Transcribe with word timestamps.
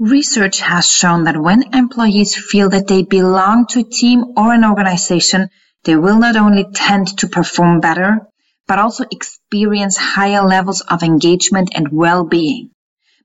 Research 0.00 0.60
has 0.60 0.90
shown 0.90 1.24
that 1.24 1.36
when 1.36 1.74
employees 1.74 2.34
feel 2.34 2.70
that 2.70 2.86
they 2.86 3.02
belong 3.02 3.66
to 3.66 3.80
a 3.80 3.84
team 3.84 4.32
or 4.34 4.54
an 4.54 4.64
organization, 4.64 5.50
they 5.84 5.94
will 5.94 6.18
not 6.18 6.36
only 6.36 6.64
tend 6.72 7.18
to 7.18 7.28
perform 7.28 7.80
better, 7.80 8.22
but 8.66 8.78
also 8.78 9.04
experience 9.10 9.98
higher 9.98 10.40
levels 10.40 10.80
of 10.80 11.02
engagement 11.02 11.72
and 11.74 11.92
well-being. 11.92 12.70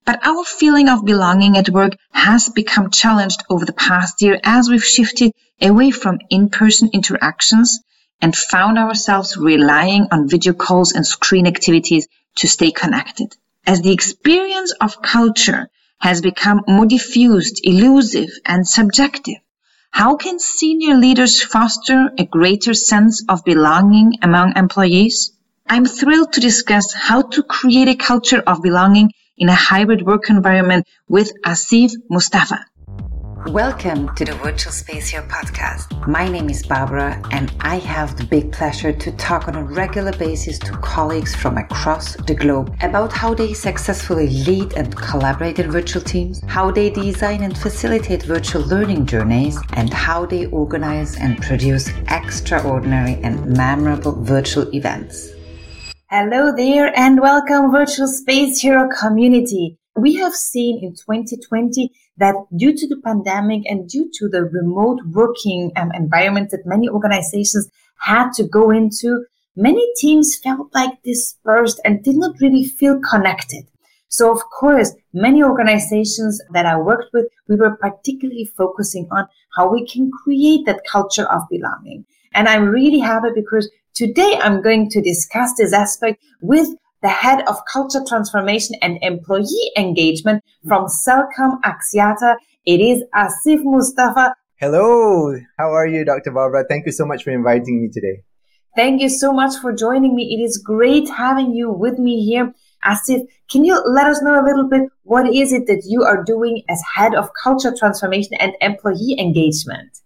But 0.03 0.27
our 0.27 0.43
feeling 0.43 0.89
of 0.89 1.05
belonging 1.05 1.55
at 1.55 1.69
work 1.69 1.93
has 2.11 2.49
become 2.49 2.91
challenged 2.91 3.41
over 3.49 3.63
the 3.63 3.71
past 3.71 4.21
year 4.21 4.37
as 4.43 4.67
we've 4.67 4.83
shifted 4.83 5.31
away 5.61 5.91
from 5.91 6.19
in-person 6.29 6.89
interactions 6.91 7.79
and 8.19 8.35
found 8.35 8.77
ourselves 8.77 9.37
relying 9.37 10.07
on 10.11 10.27
video 10.27 10.51
calls 10.51 10.91
and 10.91 11.07
screen 11.07 11.47
activities 11.47 12.09
to 12.35 12.49
stay 12.49 12.71
connected. 12.71 13.33
As 13.65 13.81
the 13.81 13.93
experience 13.93 14.73
of 14.81 15.01
culture 15.01 15.69
has 15.99 16.21
become 16.21 16.61
more 16.67 16.85
diffused, 16.85 17.61
elusive, 17.63 18.29
and 18.45 18.67
subjective. 18.67 19.37
How 19.91 20.15
can 20.17 20.39
senior 20.39 20.95
leaders 20.95 21.41
foster 21.41 22.11
a 22.17 22.25
greater 22.25 22.73
sense 22.73 23.23
of 23.29 23.45
belonging 23.45 24.13
among 24.21 24.57
employees? 24.57 25.31
I'm 25.67 25.85
thrilled 25.85 26.33
to 26.33 26.41
discuss 26.41 26.93
how 26.93 27.21
to 27.21 27.43
create 27.43 27.87
a 27.87 27.95
culture 27.95 28.43
of 28.45 28.61
belonging 28.61 29.11
in 29.37 29.49
a 29.49 29.55
hybrid 29.55 30.05
work 30.05 30.29
environment 30.29 30.85
with 31.07 31.31
Asif 31.45 31.91
Mustafa. 32.09 32.65
Welcome 33.49 34.13
to 34.15 34.25
the 34.25 34.33
Virtual 34.33 34.73
Space 34.73 35.09
Hero 35.09 35.23
podcast. 35.27 36.07
My 36.07 36.27
name 36.27 36.49
is 36.49 36.65
Barbara, 36.65 37.21
and 37.29 37.53
I 37.59 37.75
have 37.77 38.17
the 38.17 38.23
big 38.23 38.51
pleasure 38.51 38.91
to 38.91 39.11
talk 39.17 39.47
on 39.47 39.55
a 39.55 39.63
regular 39.63 40.11
basis 40.13 40.57
to 40.59 40.71
colleagues 40.77 41.35
from 41.35 41.57
across 41.57 42.15
the 42.15 42.33
globe 42.33 42.75
about 42.81 43.13
how 43.13 43.35
they 43.35 43.53
successfully 43.53 44.29
lead 44.29 44.73
and 44.73 44.95
collaborate 44.95 45.59
in 45.59 45.69
virtual 45.69 46.01
teams, 46.01 46.41
how 46.47 46.71
they 46.71 46.89
design 46.89 47.43
and 47.43 47.55
facilitate 47.55 48.23
virtual 48.23 48.63
learning 48.63 49.05
journeys, 49.05 49.59
and 49.73 49.93
how 49.93 50.25
they 50.25 50.47
organize 50.47 51.15
and 51.17 51.39
produce 51.39 51.91
extraordinary 52.09 53.19
and 53.21 53.45
memorable 53.45 54.23
virtual 54.23 54.67
events. 54.73 55.29
Hello 56.09 56.51
there, 56.51 56.91
and 56.97 57.21
welcome, 57.21 57.71
Virtual 57.71 58.07
Space 58.07 58.59
Hero 58.59 58.89
community. 58.99 59.77
We 59.95 60.15
have 60.15 60.33
seen 60.33 60.83
in 60.83 60.93
2020 60.93 61.91
that 62.17 62.35
due 62.55 62.75
to 62.75 62.87
the 62.87 63.01
pandemic 63.03 63.63
and 63.65 63.89
due 63.89 64.09
to 64.15 64.27
the 64.27 64.43
remote 64.43 64.99
working 65.11 65.71
um, 65.75 65.91
environment 65.93 66.51
that 66.51 66.65
many 66.65 66.89
organizations 66.89 67.69
had 67.99 68.31
to 68.33 68.43
go 68.43 68.71
into, 68.71 69.25
many 69.55 69.85
teams 69.97 70.35
felt 70.35 70.73
like 70.73 71.01
dispersed 71.03 71.79
and 71.85 72.03
did 72.03 72.17
not 72.17 72.35
really 72.41 72.65
feel 72.65 72.99
connected. 72.99 73.65
So, 74.09 74.31
of 74.31 74.41
course, 74.49 74.93
many 75.13 75.43
organizations 75.43 76.41
that 76.51 76.65
I 76.65 76.77
worked 76.77 77.13
with, 77.13 77.27
we 77.47 77.55
were 77.55 77.75
particularly 77.75 78.49
focusing 78.57 79.07
on 79.11 79.27
how 79.57 79.71
we 79.71 79.85
can 79.85 80.11
create 80.11 80.65
that 80.65 80.81
culture 80.89 81.25
of 81.31 81.41
belonging. 81.49 82.05
And 82.33 82.47
I'm 82.47 82.65
really 82.65 82.99
happy 82.99 83.29
because 83.33 83.69
today 83.93 84.37
I'm 84.41 84.61
going 84.61 84.89
to 84.91 85.01
discuss 85.01 85.53
this 85.57 85.73
aspect 85.73 86.21
with 86.41 86.69
the 87.05 87.11
head 87.11 87.43
of 87.47 87.57
culture 87.71 88.03
transformation 88.07 88.75
and 88.81 88.97
employee 89.03 89.69
engagement 89.77 90.43
from 90.67 90.87
Celcom 90.87 91.61
Axiata. 91.61 92.35
It 92.65 92.81
is 92.81 93.03
Asif 93.13 93.59
Mustafa. 93.63 94.33
Hello. 94.55 95.37
How 95.59 95.69
are 95.69 95.85
you, 95.85 96.03
Dr. 96.03 96.31
Barbara? 96.31 96.65
Thank 96.67 96.87
you 96.87 96.91
so 96.91 97.05
much 97.05 97.23
for 97.23 97.29
inviting 97.29 97.83
me 97.83 97.89
today. 97.93 98.23
Thank 98.75 99.03
you 99.03 99.09
so 99.09 99.31
much 99.31 99.55
for 99.61 99.71
joining 99.71 100.15
me. 100.15 100.35
It 100.35 100.43
is 100.43 100.57
great 100.57 101.07
having 101.07 101.53
you 101.53 101.69
with 101.69 101.99
me 101.99 102.25
here. 102.25 102.51
Asif, 102.83 103.21
can 103.51 103.63
you 103.63 103.79
let 103.85 104.07
us 104.07 104.23
know 104.23 104.41
a 104.41 104.43
little 104.43 104.67
bit 104.67 104.89
what 105.03 105.31
is 105.31 105.53
it 105.53 105.67
that 105.67 105.83
you 105.85 106.01
are 106.03 106.23
doing 106.23 106.63
as 106.69 106.81
head 106.95 107.13
of 107.13 107.29
culture 107.43 107.73
transformation 107.77 108.33
and 108.39 108.53
employee 108.61 109.15
engagement? 109.19 109.99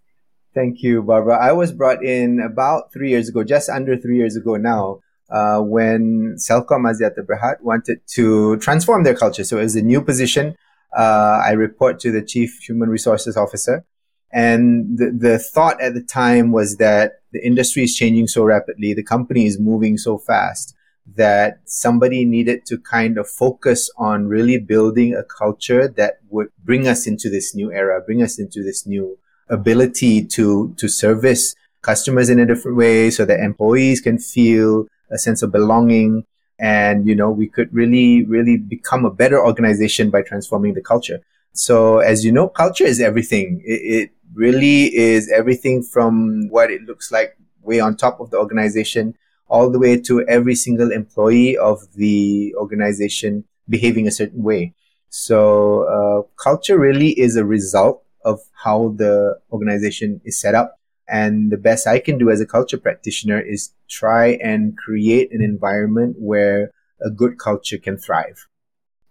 Thank 0.53 0.83
you, 0.83 1.01
Barbara. 1.01 1.37
I 1.37 1.53
was 1.53 1.71
brought 1.71 2.03
in 2.03 2.41
about 2.41 2.91
three 2.91 3.11
years 3.11 3.29
ago, 3.29 3.45
just 3.45 3.69
under 3.69 3.95
three 3.95 4.17
years 4.17 4.35
ago 4.35 4.57
now, 4.57 4.99
uh, 5.31 5.59
when 5.59 6.35
Celcom 6.37 6.85
Axiata 6.89 7.25
Berhad 7.25 7.61
wanted 7.61 7.99
to 8.15 8.57
transform 8.57 9.03
their 9.03 9.15
culture. 9.15 9.43
So 9.43 9.57
it 9.57 9.63
was 9.63 9.75
a 9.75 9.81
new 9.81 10.01
position. 10.01 10.55
Uh, 10.97 11.41
I 11.45 11.51
report 11.51 11.99
to 12.01 12.11
the 12.11 12.21
Chief 12.21 12.59
Human 12.67 12.89
Resources 12.89 13.37
Officer. 13.37 13.85
And 14.31 14.97
the, 14.97 15.11
the 15.11 15.39
thought 15.39 15.81
at 15.81 15.93
the 15.93 16.03
time 16.03 16.51
was 16.51 16.77
that 16.77 17.21
the 17.31 17.45
industry 17.45 17.83
is 17.83 17.95
changing 17.95 18.27
so 18.27 18.43
rapidly, 18.43 18.93
the 18.93 19.03
company 19.03 19.45
is 19.45 19.59
moving 19.59 19.97
so 19.97 20.17
fast 20.17 20.75
that 21.15 21.59
somebody 21.65 22.25
needed 22.25 22.65
to 22.67 22.77
kind 22.77 23.17
of 23.17 23.27
focus 23.27 23.89
on 23.97 24.27
really 24.27 24.59
building 24.59 25.15
a 25.15 25.23
culture 25.23 25.87
that 25.87 26.19
would 26.29 26.49
bring 26.63 26.87
us 26.87 27.07
into 27.07 27.29
this 27.29 27.55
new 27.55 27.71
era, 27.71 28.01
bring 28.01 28.21
us 28.21 28.37
into 28.37 28.63
this 28.63 28.85
new 28.85 29.17
ability 29.49 30.23
to, 30.23 30.73
to 30.77 30.87
service 30.87 31.55
customers 31.81 32.29
in 32.29 32.39
a 32.39 32.45
different 32.45 32.77
way 32.77 33.09
so 33.09 33.25
that 33.25 33.39
employees 33.39 34.01
can 34.01 34.19
feel 34.19 34.85
a 35.11 35.17
sense 35.17 35.41
of 35.41 35.51
belonging. 35.51 36.25
And, 36.59 37.07
you 37.07 37.15
know, 37.15 37.29
we 37.29 37.47
could 37.47 37.73
really, 37.73 38.25
really 38.25 38.57
become 38.57 39.05
a 39.05 39.11
better 39.11 39.43
organization 39.43 40.09
by 40.09 40.21
transforming 40.23 40.73
the 40.73 40.81
culture. 40.81 41.21
So 41.53 41.99
as 41.99 42.25
you 42.25 42.31
know, 42.31 42.47
culture 42.47 42.85
is 42.85 42.99
everything. 42.99 43.61
It, 43.65 43.81
it 44.01 44.11
really 44.33 44.95
is 44.95 45.31
everything 45.31 45.83
from 45.83 46.49
what 46.49 46.69
it 46.69 46.81
looks 46.83 47.11
like 47.11 47.37
way 47.61 47.79
on 47.79 47.95
top 47.95 48.19
of 48.19 48.29
the 48.29 48.37
organization 48.37 49.15
all 49.47 49.69
the 49.69 49.79
way 49.79 49.99
to 49.99 50.21
every 50.27 50.55
single 50.55 50.91
employee 50.91 51.57
of 51.57 51.81
the 51.95 52.53
organization 52.55 53.43
behaving 53.67 54.07
a 54.07 54.11
certain 54.11 54.43
way. 54.43 54.73
So 55.09 55.83
uh, 55.83 56.41
culture 56.41 56.77
really 56.77 57.19
is 57.19 57.35
a 57.35 57.43
result 57.43 58.03
of 58.23 58.41
how 58.63 58.93
the 58.95 59.39
organization 59.51 60.21
is 60.23 60.39
set 60.39 60.53
up. 60.53 60.78
And 61.09 61.51
the 61.51 61.57
best 61.57 61.87
I 61.87 61.99
can 61.99 62.17
do 62.17 62.29
as 62.29 62.39
a 62.39 62.45
culture 62.45 62.77
practitioner 62.77 63.39
is 63.39 63.71
try 63.89 64.37
and 64.43 64.77
create 64.77 65.31
an 65.31 65.41
environment 65.41 66.17
where 66.19 66.71
a 67.01 67.09
good 67.09 67.39
culture 67.39 67.77
can 67.77 67.97
thrive. 67.97 68.47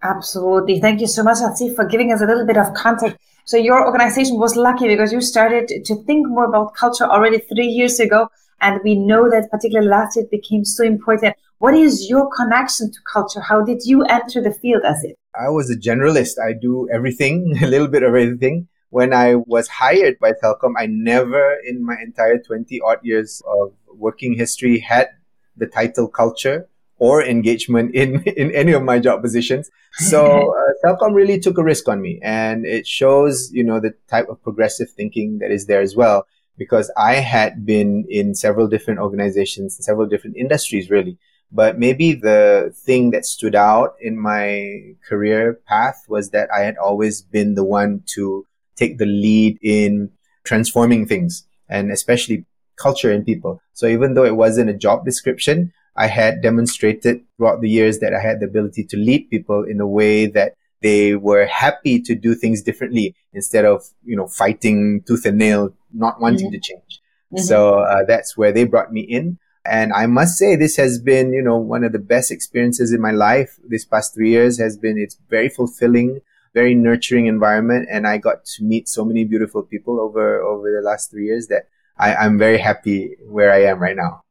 Absolutely. 0.02 0.78
Thank 0.80 1.00
you 1.00 1.08
so 1.08 1.24
much, 1.24 1.38
Asif, 1.38 1.74
for 1.74 1.84
giving 1.84 2.12
us 2.12 2.20
a 2.20 2.26
little 2.26 2.46
bit 2.46 2.56
of 2.56 2.72
context. 2.74 3.16
So 3.44 3.56
your 3.56 3.84
organization 3.84 4.38
was 4.38 4.54
lucky 4.54 4.86
because 4.86 5.12
you 5.12 5.20
started 5.20 5.68
to 5.84 6.02
think 6.04 6.28
more 6.28 6.44
about 6.44 6.74
culture 6.74 7.04
already 7.04 7.38
three 7.38 7.66
years 7.66 7.98
ago. 7.98 8.28
And 8.60 8.80
we 8.84 8.94
know 8.94 9.28
that 9.30 9.50
particularly 9.50 9.88
last 9.88 10.16
year 10.16 10.24
it 10.24 10.30
became 10.30 10.64
so 10.64 10.84
important. 10.84 11.34
What 11.58 11.74
is 11.74 12.08
your 12.08 12.28
connection 12.30 12.92
to 12.92 12.98
culture? 13.12 13.40
How 13.40 13.64
did 13.64 13.82
you 13.84 14.04
enter 14.04 14.40
the 14.40 14.52
field 14.52 14.82
Asif? 14.84 15.14
I 15.34 15.48
was 15.48 15.70
a 15.70 15.76
generalist. 15.76 16.38
I 16.38 16.52
do 16.52 16.88
everything, 16.92 17.58
a 17.62 17.66
little 17.66 17.88
bit 17.88 18.04
of 18.04 18.14
everything 18.14 18.68
when 18.90 19.12
I 19.12 19.34
was 19.34 19.68
hired 19.68 20.18
by 20.18 20.32
Celcom, 20.32 20.74
I 20.76 20.86
never 20.86 21.56
in 21.64 21.84
my 21.84 21.96
entire 22.02 22.38
20 22.38 22.80
odd 22.80 22.98
years 23.02 23.42
of 23.46 23.72
working 23.94 24.34
history 24.34 24.78
had 24.78 25.08
the 25.56 25.66
title 25.66 26.08
culture 26.08 26.68
or 26.98 27.22
engagement 27.22 27.94
in, 27.94 28.22
in 28.36 28.50
any 28.52 28.72
of 28.72 28.82
my 28.82 28.98
job 28.98 29.22
positions. 29.22 29.70
So 29.92 30.54
uh, 30.56 30.72
Celcom 30.84 31.14
really 31.14 31.38
took 31.38 31.58
a 31.58 31.64
risk 31.64 31.88
on 31.88 32.00
me 32.00 32.18
and 32.22 32.64
it 32.64 32.86
shows, 32.86 33.50
you 33.52 33.64
know, 33.64 33.80
the 33.80 33.94
type 34.08 34.28
of 34.28 34.42
progressive 34.42 34.90
thinking 34.90 35.38
that 35.38 35.50
is 35.50 35.66
there 35.66 35.80
as 35.80 35.94
well. 35.94 36.26
Because 36.56 36.90
I 36.96 37.14
had 37.14 37.64
been 37.64 38.04
in 38.08 38.34
several 38.34 38.66
different 38.66 38.98
organizations, 38.98 39.78
several 39.84 40.08
different 40.08 40.36
industries 40.36 40.90
really. 40.90 41.18
But 41.52 41.78
maybe 41.78 42.14
the 42.14 42.74
thing 42.74 43.10
that 43.10 43.24
stood 43.24 43.54
out 43.54 43.94
in 44.00 44.18
my 44.18 44.94
career 45.08 45.60
path 45.66 46.04
was 46.08 46.30
that 46.30 46.50
I 46.54 46.60
had 46.60 46.76
always 46.76 47.22
been 47.22 47.54
the 47.54 47.64
one 47.64 48.02
to 48.14 48.44
take 48.78 48.98
the 48.98 49.06
lead 49.06 49.58
in 49.62 50.10
transforming 50.44 51.06
things 51.06 51.46
and 51.68 51.90
especially 51.90 52.46
culture 52.76 53.12
in 53.12 53.24
people. 53.24 53.60
So 53.72 53.86
even 53.86 54.14
though 54.14 54.24
it 54.24 54.36
wasn't 54.36 54.70
a 54.70 54.74
job 54.74 55.04
description, 55.04 55.72
I 55.96 56.06
had 56.06 56.42
demonstrated 56.42 57.22
throughout 57.36 57.60
the 57.60 57.68
years 57.68 57.98
that 57.98 58.14
I 58.14 58.20
had 58.20 58.40
the 58.40 58.46
ability 58.46 58.84
to 58.84 58.96
lead 58.96 59.30
people 59.30 59.64
in 59.64 59.80
a 59.80 59.86
way 59.86 60.26
that 60.26 60.54
they 60.80 61.16
were 61.16 61.46
happy 61.46 62.00
to 62.02 62.14
do 62.14 62.36
things 62.36 62.62
differently 62.62 63.16
instead 63.32 63.64
of, 63.64 63.84
you 64.04 64.16
know, 64.16 64.28
fighting 64.28 65.02
tooth 65.06 65.26
and 65.26 65.38
nail, 65.38 65.74
not 65.92 66.20
wanting 66.20 66.46
mm-hmm. 66.46 66.54
to 66.54 66.60
change. 66.60 67.00
Mm-hmm. 67.32 67.42
So 67.42 67.80
uh, 67.80 68.04
that's 68.06 68.36
where 68.36 68.52
they 68.52 68.64
brought 68.64 68.92
me 68.92 69.00
in. 69.00 69.38
And 69.64 69.92
I 69.92 70.06
must 70.06 70.38
say, 70.38 70.54
this 70.54 70.76
has 70.76 71.00
been, 71.00 71.32
you 71.32 71.42
know, 71.42 71.58
one 71.58 71.84
of 71.84 71.92
the 71.92 71.98
best 71.98 72.30
experiences 72.30 72.92
in 72.92 73.00
my 73.00 73.10
life. 73.10 73.58
This 73.68 73.84
past 73.84 74.14
three 74.14 74.30
years 74.30 74.58
has 74.58 74.78
been, 74.78 74.96
it's 74.96 75.18
very 75.28 75.48
fulfilling 75.48 76.20
very 76.60 76.74
nurturing 76.74 77.26
environment 77.26 77.86
and 77.94 78.02
I 78.12 78.18
got 78.28 78.38
to 78.52 78.64
meet 78.72 78.84
so 78.88 79.04
many 79.04 79.22
beautiful 79.32 79.62
people 79.72 79.94
over 80.06 80.26
over 80.50 80.66
the 80.76 80.84
last 80.90 81.04
three 81.10 81.26
years 81.30 81.44
that 81.52 81.62
I, 82.04 82.08
I'm 82.22 82.36
very 82.46 82.58
happy 82.68 82.98
where 83.36 83.50
I 83.58 83.60
am 83.70 83.78
right 83.86 83.98
now. 84.04 84.22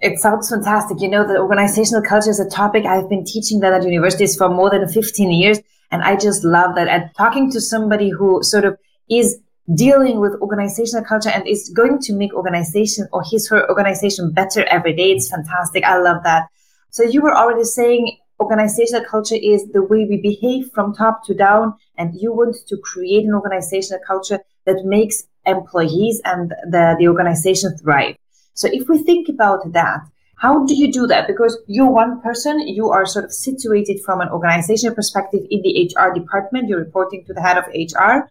It 0.00 0.18
sounds 0.18 0.50
fantastic. 0.54 0.96
You 1.00 1.10
know, 1.14 1.26
the 1.26 1.38
organizational 1.46 2.02
culture 2.02 2.30
is 2.30 2.40
a 2.40 2.48
topic 2.48 2.82
I've 2.84 3.08
been 3.14 3.24
teaching 3.24 3.60
that 3.60 3.72
at 3.72 3.84
universities 3.84 4.34
for 4.36 4.48
more 4.48 4.70
than 4.70 4.86
15 4.88 5.30
years. 5.30 5.58
And 5.90 6.02
I 6.02 6.16
just 6.16 6.44
love 6.44 6.74
that. 6.76 6.88
And 6.88 7.10
talking 7.16 7.50
to 7.52 7.60
somebody 7.60 8.10
who 8.10 8.42
sort 8.42 8.64
of 8.64 8.76
is 9.08 9.38
dealing 9.74 10.20
with 10.20 10.32
organizational 10.46 11.04
culture 11.04 11.30
and 11.30 11.46
is 11.46 11.70
going 11.80 11.98
to 12.06 12.12
make 12.12 12.34
organization 12.34 13.06
or 13.12 13.22
his 13.30 13.48
her 13.48 13.60
organization 13.68 14.32
better 14.32 14.64
every 14.76 14.94
day. 15.00 15.10
It's 15.12 15.28
fantastic. 15.30 15.84
I 15.84 15.98
love 15.98 16.22
that. 16.24 16.48
So 16.90 17.02
you 17.02 17.20
were 17.22 17.34
already 17.34 17.64
saying 17.64 18.18
organizational 18.40 19.04
culture 19.04 19.36
is 19.40 19.66
the 19.72 19.82
way 19.82 20.06
we 20.08 20.20
behave 20.20 20.70
from 20.72 20.94
top 20.94 21.24
to 21.26 21.34
down, 21.34 21.74
and 21.96 22.14
you 22.20 22.32
want 22.32 22.56
to 22.66 22.76
create 22.78 23.24
an 23.24 23.34
organizational 23.34 24.00
culture 24.06 24.40
that 24.66 24.84
makes 24.84 25.24
employees 25.46 26.20
and 26.24 26.50
the, 26.70 26.96
the 26.98 27.08
organization 27.08 27.76
thrive. 27.78 28.16
So 28.54 28.68
if 28.72 28.88
we 28.88 29.02
think 29.02 29.28
about 29.28 29.72
that, 29.72 30.00
how 30.36 30.64
do 30.64 30.74
you 30.74 30.92
do 30.92 31.06
that? 31.06 31.26
Because 31.26 31.58
you're 31.66 31.90
one 31.90 32.20
person, 32.20 32.66
you 32.66 32.90
are 32.90 33.06
sort 33.06 33.24
of 33.24 33.32
situated 33.32 34.00
from 34.04 34.20
an 34.20 34.28
organizational 34.28 34.94
perspective 34.94 35.40
in 35.50 35.62
the 35.62 35.90
HR 35.90 36.12
department, 36.12 36.68
you're 36.68 36.78
reporting 36.78 37.24
to 37.26 37.34
the 37.34 37.40
head 37.40 37.56
of 37.56 37.64
HR. 37.68 38.28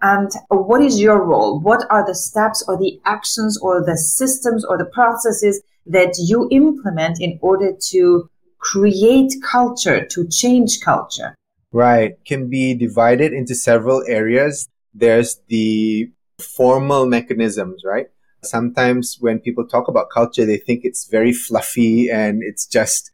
And 0.00 0.30
what 0.48 0.82
is 0.82 1.00
your 1.00 1.24
role? 1.24 1.60
What 1.60 1.86
are 1.90 2.04
the 2.04 2.14
steps 2.14 2.64
or 2.66 2.76
the 2.76 3.00
actions 3.04 3.58
or 3.58 3.84
the 3.84 3.96
systems 3.96 4.64
or 4.64 4.76
the 4.76 4.86
processes 4.86 5.62
that 5.86 6.14
you 6.18 6.48
implement 6.50 7.20
in 7.20 7.38
order 7.40 7.72
to 7.90 8.28
create 8.62 9.32
culture, 9.42 10.06
to 10.06 10.26
change 10.28 10.80
culture? 10.80 11.34
Right. 11.72 12.12
Can 12.24 12.48
be 12.48 12.74
divided 12.74 13.32
into 13.32 13.54
several 13.54 14.02
areas. 14.06 14.68
There's 14.94 15.40
the 15.48 16.10
formal 16.38 17.06
mechanisms, 17.06 17.82
right? 17.84 18.06
Sometimes 18.42 19.18
when 19.20 19.38
people 19.38 19.66
talk 19.66 19.88
about 19.88 20.10
culture, 20.10 20.44
they 20.44 20.58
think 20.58 20.80
it's 20.84 21.06
very 21.06 21.32
fluffy 21.32 22.10
and 22.10 22.42
it's 22.42 22.66
just 22.66 23.10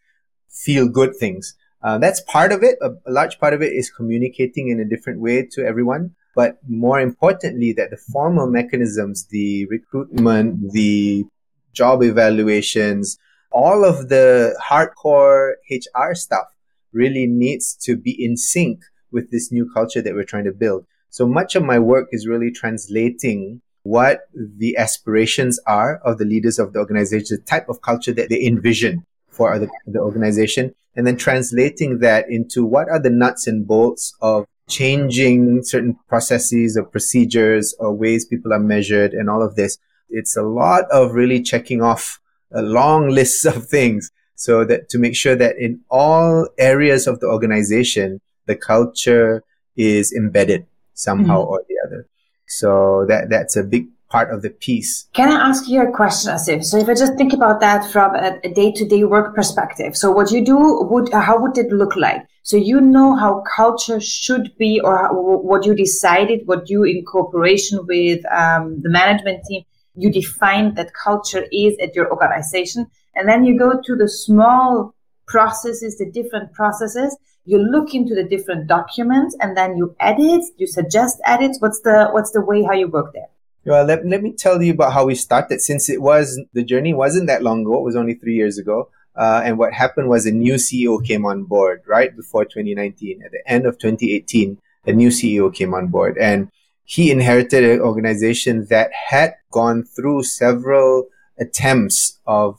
feel 0.51 0.89
good 0.89 1.17
things. 1.17 1.55
Uh, 1.83 1.99
that's 1.99 2.21
part 2.23 2.51
of 2.51 2.63
it. 2.63 2.77
A, 2.83 2.91
a 3.07 3.13
large 3.13 3.39
part 3.39 3.55
of 3.55 3.63
it 3.63 3.73
is 3.73 3.91
communicating 3.91 4.69
in 4.69 4.81
a 4.81 4.85
different 4.85 5.21
way 5.21 5.47
to 5.53 5.65
everyone. 5.65 6.15
But 6.35 6.59
more 6.69 7.01
importantly, 7.01 7.73
that 7.75 7.91
the 7.91 7.97
formal 7.97 8.49
mechanisms, 8.49 9.27
the 9.27 9.67
recruitment, 9.67 10.73
the 10.73 11.27
job 11.73 12.03
evaluations, 12.03 13.19
all 13.51 13.85
of 13.85 14.09
the 14.09 14.59
hardcore 14.63 15.53
HR 15.71 16.15
stuff 16.15 16.47
really 16.93 17.27
needs 17.27 17.75
to 17.75 17.97
be 17.97 18.13
in 18.13 18.37
sync 18.37 18.81
with 19.11 19.31
this 19.31 19.51
new 19.51 19.71
culture 19.73 20.03
that 20.03 20.15
we're 20.15 20.25
trying 20.25 20.45
to 20.45 20.53
build. 20.53 20.87
So 21.11 21.27
much 21.27 21.55
of 21.55 21.63
my 21.63 21.79
work 21.79 22.09
is 22.13 22.27
really 22.27 22.51
translating 22.51 23.63
what 23.83 24.21
the 24.35 24.77
aspirations 24.77 25.59
are 25.67 25.97
of 26.05 26.19
the 26.19 26.25
leaders 26.25 26.59
of 26.59 26.73
the 26.73 26.79
organization, 26.79 27.39
the 27.39 27.43
type 27.43 27.69
of 27.69 27.81
culture 27.81 28.13
that 28.13 28.29
they 28.29 28.45
envision 28.45 29.07
for 29.29 29.59
the, 29.59 29.69
the 29.87 29.99
organization, 29.99 30.75
and 30.95 31.07
then 31.07 31.17
translating 31.17 32.01
that 32.01 32.29
into 32.29 32.65
what 32.65 32.89
are 32.91 33.01
the 33.01 33.11
nuts 33.11 33.47
and 33.47 33.67
bolts 33.67 34.15
of 34.21 34.47
changing 34.69 35.63
certain 35.65 35.97
processes 36.09 36.77
or 36.77 36.85
procedures 36.85 37.75
or 37.79 37.95
ways 37.95 38.27
people 38.27 38.53
are 38.53 38.59
measured 38.59 39.13
and 39.15 39.31
all 39.31 39.43
of 39.43 39.55
this. 39.55 39.79
It's 40.11 40.37
a 40.37 40.43
lot 40.43 40.85
of 40.91 41.13
really 41.13 41.43
checking 41.43 41.83
off 41.83 42.21
a 42.53 42.63
long 42.63 43.09
list 43.19 43.45
of 43.45 43.69
things 43.69 44.11
so 44.35 44.65
that 44.65 44.89
to 44.91 44.99
make 44.99 45.17
sure 45.17 45.35
that 45.35 45.59
in 45.59 45.81
all 45.91 46.49
areas 46.59 47.07
of 47.07 47.21
the 47.21 47.27
organization, 47.27 48.21
the 48.47 48.55
culture 48.55 49.43
is 49.77 50.13
embedded 50.13 50.67
somehow 50.95 51.43
mm-hmm. 51.43 51.51
or 51.51 51.65
the 51.69 51.75
other. 51.87 52.07
So 52.47 53.05
that 53.09 53.31
that's 53.31 53.57
a 53.57 53.63
big 53.63 53.89
part 54.09 54.33
of 54.33 54.43
the 54.43 54.51
piece. 54.51 55.07
Can 55.13 55.31
I 55.31 55.49
ask 55.49 55.69
you 55.69 55.83
a 55.83 55.93
question, 55.93 56.33
Asif? 56.33 56.65
So 56.65 56.79
if 56.79 56.89
I 56.89 56.95
just 56.95 57.15
think 57.17 57.33
about 57.33 57.61
that 57.61 57.91
from 57.91 58.15
a, 58.15 58.39
a 58.43 58.53
day-to-day 58.55 59.05
work 59.05 59.35
perspective, 59.35 59.97
so 59.97 60.11
what 60.11 60.31
you 60.31 60.45
do 60.45 60.87
would 60.91 61.13
how 61.13 61.39
would 61.41 61.59
it 61.59 61.71
look 61.71 61.97
like? 61.97 62.23
So 62.43 62.57
you 62.57 62.81
know 62.81 63.15
how 63.15 63.43
culture 63.55 64.01
should 64.01 64.57
be, 64.57 64.81
or 64.83 64.97
how, 64.97 65.13
what 65.13 65.67
you 65.67 65.75
decided, 65.75 66.47
what 66.47 66.71
you 66.71 66.85
in 66.85 67.05
cooperation 67.05 67.85
with 67.87 68.25
um, 68.33 68.81
the 68.83 68.89
management 68.89 69.45
team, 69.47 69.65
you 69.99 70.11
define 70.11 70.75
that 70.75 70.93
culture 70.95 71.47
is 71.53 71.77
at 71.83 71.95
your 71.95 72.11
organization, 72.11 72.87
and 73.15 73.29
then 73.29 73.45
you 73.45 73.59
go 73.59 73.81
to 73.85 73.97
the 73.97 74.09
small 74.09 74.95
processes, 75.27 75.99
the 75.99 76.11
different 76.11 76.53
processes, 76.53 77.17
you 77.49 77.59
look 77.59 77.95
into 77.95 78.15
the 78.15 78.25
different 78.25 78.67
documents 78.67 79.35
and 79.41 79.57
then 79.57 79.75
you 79.77 79.97
edit, 80.01 80.45
you 80.59 80.67
suggest 80.67 81.19
edits. 81.25 81.59
What's 81.61 81.81
the 81.81 82.09
what's 82.13 82.31
the 82.33 82.43
way 82.43 82.63
how 82.63 82.75
you 82.75 82.89
work 82.89 83.15
there? 83.15 83.29
Well, 83.65 83.85
let, 83.85 84.07
let 84.07 84.23
me 84.23 84.33
tell 84.33 84.63
you 84.63 84.73
about 84.75 84.93
how 84.93 85.07
we 85.07 85.15
started. 85.15 85.63
Since 85.63 85.89
it 85.89 86.03
was 86.03 86.39
the 86.53 86.63
journey 86.63 86.93
wasn't 86.93 87.27
that 87.29 87.43
long 87.43 87.63
ago, 87.63 87.79
it 87.79 87.85
was 87.85 87.97
only 87.97 88.15
three 88.15 88.35
years 88.35 88.59
ago. 88.59 88.91
Uh, 89.17 89.41
and 89.45 89.59
what 89.59 89.73
happened 89.73 90.11
was 90.11 90.27
a 90.27 90.31
new 90.31 90.55
CEO 90.55 91.03
came 91.05 91.25
on 91.25 91.45
board 91.45 91.83
right 91.87 92.15
before 92.15 92.45
2019. 92.45 93.23
At 93.25 93.33
the 93.33 93.43
end 93.47 93.65
of 93.65 93.79
2018, 93.79 94.59
a 94.87 94.93
new 94.93 95.09
CEO 95.09 95.53
came 95.53 95.73
on 95.73 95.89
board, 95.89 96.19
and 96.19 96.51
he 96.89 97.11
inherited 97.11 97.63
an 97.65 97.81
organization 97.81 98.67
that 98.71 98.91
had 99.11 99.35
gone 99.51 99.85
through 99.85 100.23
several 100.23 101.07
attempts 101.39 102.19
of 102.27 102.59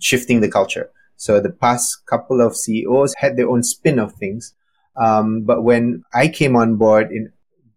shifting 0.00 0.40
the 0.40 0.50
culture. 0.50 0.90
So 1.14 1.38
the 1.38 1.52
past 1.52 2.04
couple 2.04 2.40
of 2.40 2.56
CEOs 2.56 3.14
had 3.18 3.36
their 3.36 3.48
own 3.48 3.62
spin 3.62 4.00
of 4.00 4.14
things. 4.14 4.54
Um, 4.96 5.42
but 5.42 5.62
when 5.62 6.02
I 6.12 6.26
came 6.26 6.56
on 6.56 6.78
board 6.78 7.12
in 7.12 7.32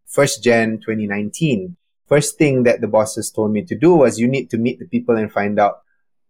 first 0.07 0.43
Jan 0.43 0.79
2019, 0.79 1.77
first 2.07 2.39
thing 2.39 2.63
that 2.63 2.81
the 2.81 2.87
bosses 2.87 3.29
told 3.29 3.51
me 3.51 3.63
to 3.63 3.77
do 3.77 3.93
was 3.93 4.17
you 4.17 4.27
need 4.27 4.49
to 4.49 4.57
meet 4.57 4.79
the 4.79 4.87
people 4.87 5.15
and 5.15 5.31
find 5.31 5.59
out 5.59 5.81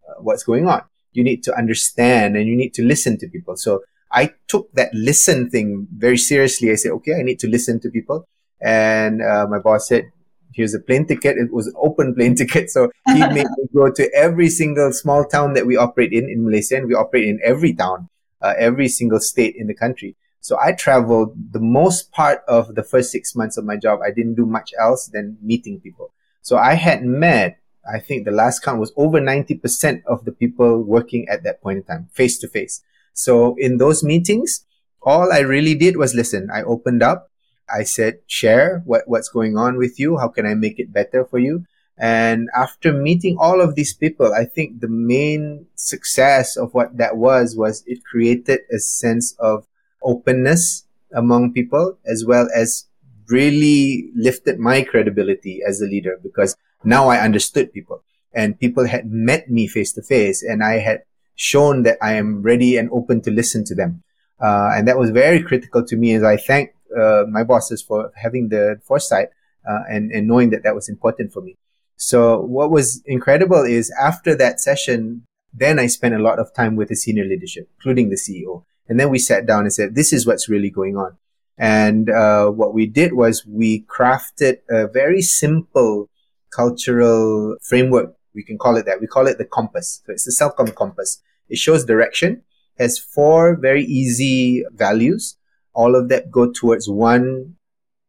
uh, 0.06 0.20
what's 0.20 0.44
going 0.44 0.68
on. 0.68 0.82
You 1.12 1.24
need 1.24 1.42
to 1.44 1.56
understand 1.56 2.36
and 2.36 2.46
you 2.46 2.54
need 2.54 2.74
to 2.74 2.84
listen 2.84 3.16
to 3.16 3.28
people. 3.28 3.56
So 3.56 3.82
I 4.12 4.34
took 4.46 4.70
that 4.74 4.92
listen 4.92 5.48
thing 5.48 5.88
very 5.90 6.18
seriously. 6.18 6.70
I 6.70 6.74
said, 6.74 6.92
okay, 6.92 7.14
I 7.18 7.22
need 7.22 7.38
to 7.38 7.48
listen 7.48 7.80
to 7.80 7.88
people. 7.88 8.28
And 8.64 9.20
uh, 9.20 9.46
my 9.48 9.58
boss 9.58 9.88
said, 9.88 10.10
here's 10.54 10.72
a 10.72 10.80
plane 10.80 11.06
ticket. 11.06 11.36
It 11.36 11.52
was 11.52 11.66
an 11.66 11.74
open 11.76 12.14
plane 12.14 12.34
ticket. 12.40 12.70
So 12.70 12.90
he 13.06 13.20
made 13.28 13.50
me 13.50 13.66
go 13.74 13.92
to 13.92 14.10
every 14.14 14.48
single 14.48 14.92
small 14.92 15.24
town 15.26 15.52
that 15.52 15.66
we 15.66 15.76
operate 15.76 16.12
in 16.12 16.28
in 16.30 16.44
Malaysia. 16.44 16.76
And 16.76 16.88
we 16.88 16.94
operate 16.94 17.28
in 17.28 17.38
every 17.44 17.74
town, 17.74 18.08
uh, 18.40 18.54
every 18.58 18.88
single 18.88 19.20
state 19.20 19.54
in 19.54 19.66
the 19.66 19.74
country. 19.74 20.16
So 20.40 20.58
I 20.60 20.72
traveled 20.72 21.52
the 21.52 21.60
most 21.60 22.10
part 22.12 22.42
of 22.48 22.74
the 22.74 22.82
first 22.82 23.12
six 23.12 23.34
months 23.34 23.56
of 23.56 23.64
my 23.64 23.76
job. 23.76 24.00
I 24.04 24.10
didn't 24.10 24.34
do 24.34 24.46
much 24.46 24.72
else 24.78 25.08
than 25.08 25.38
meeting 25.40 25.80
people. 25.80 26.12
So 26.42 26.58
I 26.58 26.74
had 26.74 27.04
met, 27.04 27.58
I 27.90 27.98
think 27.98 28.24
the 28.24 28.30
last 28.30 28.60
count 28.60 28.78
was 28.78 28.92
over 28.96 29.20
90% 29.20 30.02
of 30.04 30.24
the 30.26 30.32
people 30.32 30.82
working 30.82 31.26
at 31.28 31.44
that 31.44 31.62
point 31.62 31.78
in 31.78 31.84
time, 31.84 32.08
face 32.12 32.36
to 32.38 32.48
face. 32.48 32.82
So 33.14 33.56
in 33.58 33.78
those 33.78 34.04
meetings, 34.04 34.66
all 35.00 35.32
I 35.32 35.38
really 35.38 35.74
did 35.74 35.96
was 35.96 36.14
listen. 36.14 36.50
I 36.52 36.62
opened 36.62 37.02
up. 37.02 37.30
I 37.72 37.84
said, 37.84 38.20
share 38.26 38.82
what, 38.84 39.02
what's 39.06 39.28
going 39.28 39.56
on 39.56 39.76
with 39.76 39.98
you. 39.98 40.18
How 40.18 40.28
can 40.28 40.46
I 40.46 40.54
make 40.54 40.78
it 40.78 40.92
better 40.92 41.24
for 41.24 41.38
you? 41.38 41.64
And 41.96 42.48
after 42.56 42.92
meeting 42.92 43.36
all 43.38 43.60
of 43.60 43.76
these 43.76 43.94
people, 43.94 44.32
I 44.34 44.44
think 44.44 44.80
the 44.80 44.88
main 44.88 45.66
success 45.76 46.56
of 46.56 46.74
what 46.74 46.96
that 46.96 47.16
was, 47.16 47.56
was 47.56 47.84
it 47.86 48.04
created 48.04 48.60
a 48.72 48.78
sense 48.78 49.34
of 49.38 49.66
openness 50.02 50.86
among 51.14 51.52
people 51.52 51.98
as 52.04 52.24
well 52.26 52.48
as 52.54 52.86
really 53.28 54.10
lifted 54.14 54.58
my 54.58 54.82
credibility 54.82 55.60
as 55.66 55.80
a 55.80 55.86
leader 55.86 56.18
because 56.22 56.56
now 56.82 57.08
I 57.08 57.20
understood 57.20 57.72
people 57.72 58.02
and 58.34 58.58
people 58.58 58.86
had 58.86 59.10
met 59.10 59.48
me 59.48 59.66
face 59.66 59.92
to 59.92 60.02
face 60.02 60.42
and 60.42 60.62
I 60.62 60.78
had 60.78 61.04
shown 61.36 61.84
that 61.84 61.98
I 62.02 62.14
am 62.14 62.42
ready 62.42 62.76
and 62.76 62.90
open 62.92 63.20
to 63.22 63.30
listen 63.30 63.64
to 63.66 63.74
them. 63.74 64.02
Uh, 64.40 64.70
and 64.74 64.86
that 64.88 64.98
was 64.98 65.10
very 65.10 65.42
critical 65.42 65.84
to 65.86 65.96
me 65.96 66.14
as 66.14 66.22
I 66.22 66.36
thank 66.36 66.74
uh, 66.96 67.24
my 67.28 67.44
bosses 67.44 67.82
for 67.82 68.12
having 68.16 68.48
the 68.48 68.80
foresight 68.84 69.28
uh, 69.68 69.80
and, 69.88 70.10
and 70.12 70.26
knowing 70.26 70.50
that 70.50 70.62
that 70.62 70.74
was 70.74 70.88
important 70.88 71.32
for 71.32 71.40
me. 71.40 71.56
So 71.96 72.40
what 72.40 72.70
was 72.70 73.02
incredible 73.06 73.62
is 73.62 73.92
after 74.00 74.34
that 74.36 74.60
session, 74.60 75.24
then 75.52 75.78
I 75.78 75.86
spent 75.86 76.14
a 76.14 76.18
lot 76.18 76.38
of 76.38 76.52
time 76.54 76.76
with 76.76 76.88
the 76.88 76.96
senior 76.96 77.24
leadership, 77.24 77.68
including 77.78 78.10
the 78.10 78.16
CEO. 78.16 78.64
And 78.88 78.98
then 79.00 79.10
we 79.10 79.18
sat 79.18 79.46
down 79.46 79.60
and 79.60 79.72
said, 79.72 79.94
this 79.94 80.12
is 80.12 80.26
what's 80.26 80.48
really 80.48 80.70
going 80.70 80.96
on. 80.96 81.16
And 81.56 82.10
uh, 82.10 82.48
what 82.48 82.74
we 82.74 82.86
did 82.86 83.12
was 83.12 83.46
we 83.46 83.82
crafted 83.82 84.58
a 84.68 84.88
very 84.88 85.22
simple 85.22 86.10
cultural 86.50 87.56
framework. 87.62 88.16
We 88.34 88.42
can 88.42 88.58
call 88.58 88.76
it 88.76 88.86
that. 88.86 89.00
We 89.00 89.06
call 89.06 89.28
it 89.28 89.38
the 89.38 89.44
compass. 89.44 90.02
So 90.04 90.12
it's 90.12 90.24
the 90.24 90.32
Celcom 90.32 90.74
compass. 90.74 91.22
It 91.48 91.58
shows 91.58 91.84
direction, 91.84 92.42
has 92.78 92.98
four 92.98 93.56
very 93.56 93.84
easy 93.84 94.64
values 94.74 95.36
all 95.74 95.94
of 95.94 96.08
that 96.08 96.30
go 96.30 96.50
towards 96.50 96.88
one 96.88 97.56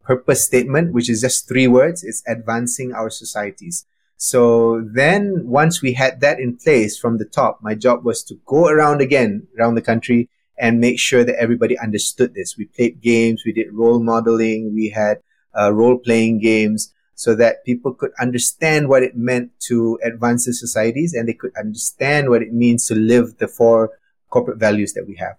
purpose 0.04 0.46
statement, 0.46 0.94
which 0.94 1.10
is 1.10 1.22
just 1.22 1.48
three 1.48 1.68
words. 1.68 2.04
It's 2.04 2.24
advancing 2.28 2.94
our 2.94 3.10
societies. 3.10 3.86
So 4.18 4.82
then 4.94 5.42
once 5.46 5.82
we 5.82 5.94
had 5.94 6.22
that 6.22 6.40
in 6.40 6.58
place 6.58 6.98
from 6.98 7.18
the 7.18 7.26
top, 7.26 7.60
my 7.62 7.76
job 7.76 8.06
was 8.06 8.24
to 8.26 8.40
go 8.46 8.68
around 8.68 9.02
again 9.02 9.48
around 9.58 9.76
the 9.76 9.82
country 9.82 10.30
and 10.58 10.80
make 10.80 11.00
sure 11.00 11.26
that 11.26 11.36
everybody 11.36 11.78
understood 11.78 12.34
this. 12.34 12.56
We 12.58 12.66
played 12.66 13.02
games, 13.02 13.44
we 13.46 13.52
did 13.52 13.74
role 13.74 14.00
modeling, 14.00 14.74
we 14.74 14.90
had 14.90 15.20
uh, 15.58 15.74
role 15.74 15.98
playing 15.98 16.40
games 16.40 16.94
so 17.16 17.36
that 17.36 17.66
people 17.66 17.94
could 17.94 18.12
understand 18.20 18.88
what 18.88 19.04
it 19.04 19.16
meant 19.16 19.52
to 19.68 20.00
advance 20.04 20.46
the 20.46 20.54
societies 20.54 21.14
and 21.14 21.28
they 21.28 21.34
could 21.34 21.52
understand 21.58 22.30
what 22.30 22.42
it 22.42 22.54
means 22.54 22.88
to 22.88 22.96
live 22.96 23.38
the 23.38 23.48
four 23.48 23.92
corporate 24.30 24.58
values 24.58 24.94
that 24.94 25.08
we 25.08 25.16
have. 25.16 25.36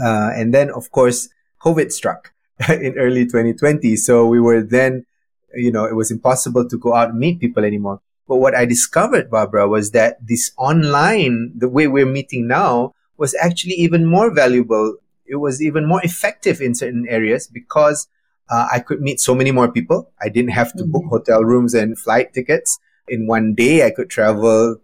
Uh, 0.00 0.30
and 0.34 0.52
then, 0.52 0.70
of 0.70 0.90
course, 0.90 1.28
COVID 1.62 1.92
struck 1.92 2.32
in 2.68 2.98
early 2.98 3.24
2020. 3.24 3.96
So 3.96 4.26
we 4.26 4.40
were 4.40 4.62
then, 4.62 5.06
you 5.54 5.72
know, 5.72 5.84
it 5.84 5.94
was 5.94 6.10
impossible 6.10 6.68
to 6.68 6.78
go 6.78 6.94
out 6.94 7.10
and 7.10 7.18
meet 7.18 7.40
people 7.40 7.64
anymore. 7.64 8.00
But 8.28 8.36
what 8.36 8.54
I 8.54 8.64
discovered, 8.64 9.30
Barbara, 9.30 9.68
was 9.68 9.92
that 9.92 10.18
this 10.26 10.50
online, 10.58 11.52
the 11.56 11.68
way 11.68 11.86
we're 11.86 12.06
meeting 12.06 12.48
now, 12.48 12.92
was 13.16 13.34
actually 13.40 13.74
even 13.74 14.04
more 14.04 14.34
valuable. 14.34 14.96
It 15.26 15.36
was 15.36 15.62
even 15.62 15.86
more 15.86 16.00
effective 16.04 16.60
in 16.60 16.74
certain 16.74 17.06
areas 17.08 17.46
because 17.46 18.08
uh, 18.48 18.66
I 18.72 18.80
could 18.80 19.00
meet 19.00 19.20
so 19.20 19.34
many 19.34 19.52
more 19.52 19.70
people. 19.70 20.10
I 20.20 20.28
didn't 20.28 20.50
have 20.50 20.72
to 20.74 20.82
mm-hmm. 20.82 20.92
book 20.92 21.04
hotel 21.08 21.42
rooms 21.44 21.74
and 21.74 21.98
flight 21.98 22.32
tickets. 22.32 22.78
In 23.08 23.26
one 23.26 23.54
day, 23.54 23.86
I 23.86 23.90
could 23.90 24.10
travel 24.10 24.80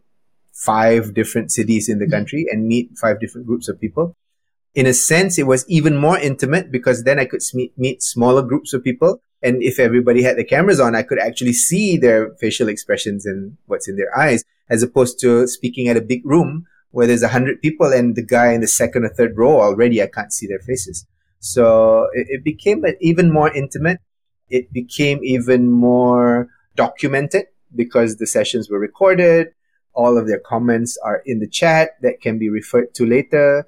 five 0.52 1.14
different 1.14 1.50
cities 1.50 1.88
in 1.88 1.98
the 1.98 2.04
mm-hmm. 2.04 2.12
country 2.12 2.46
and 2.50 2.66
meet 2.66 2.96
five 2.96 3.20
different 3.20 3.46
groups 3.46 3.68
of 3.68 3.80
people. 3.80 4.16
In 4.74 4.86
a 4.86 4.94
sense, 4.94 5.38
it 5.38 5.46
was 5.46 5.68
even 5.68 5.96
more 5.96 6.18
intimate 6.18 6.72
because 6.72 7.04
then 7.04 7.18
I 7.18 7.26
could 7.26 7.42
meet, 7.76 8.02
smaller 8.02 8.42
groups 8.42 8.72
of 8.72 8.82
people. 8.82 9.20
And 9.42 9.62
if 9.62 9.78
everybody 9.78 10.22
had 10.22 10.36
the 10.36 10.44
cameras 10.44 10.80
on, 10.80 10.94
I 10.94 11.02
could 11.02 11.18
actually 11.18 11.52
see 11.52 11.98
their 11.98 12.34
facial 12.36 12.68
expressions 12.68 13.26
and 13.26 13.56
what's 13.66 13.88
in 13.88 13.96
their 13.96 14.16
eyes, 14.16 14.44
as 14.70 14.82
opposed 14.82 15.20
to 15.20 15.46
speaking 15.46 15.88
at 15.88 15.96
a 15.96 16.00
big 16.00 16.24
room 16.24 16.64
where 16.92 17.06
there's 17.06 17.22
a 17.22 17.28
hundred 17.28 17.60
people 17.60 17.92
and 17.92 18.16
the 18.16 18.22
guy 18.22 18.52
in 18.52 18.60
the 18.60 18.68
second 18.68 19.04
or 19.04 19.08
third 19.08 19.36
row 19.36 19.60
already, 19.60 20.02
I 20.02 20.06
can't 20.06 20.32
see 20.32 20.46
their 20.46 20.60
faces. 20.60 21.06
So 21.40 22.08
it, 22.12 22.26
it 22.30 22.44
became 22.44 22.84
even 23.00 23.32
more 23.32 23.52
intimate. 23.52 23.98
It 24.48 24.72
became 24.72 25.20
even 25.22 25.70
more 25.70 26.48
documented 26.76 27.46
because 27.74 28.16
the 28.16 28.26
sessions 28.26 28.70
were 28.70 28.78
recorded. 28.78 29.48
All 29.94 30.16
of 30.16 30.26
their 30.26 30.38
comments 30.38 30.98
are 31.02 31.22
in 31.26 31.40
the 31.40 31.48
chat 31.48 31.96
that 32.02 32.20
can 32.20 32.38
be 32.38 32.48
referred 32.48 32.94
to 32.94 33.06
later. 33.06 33.66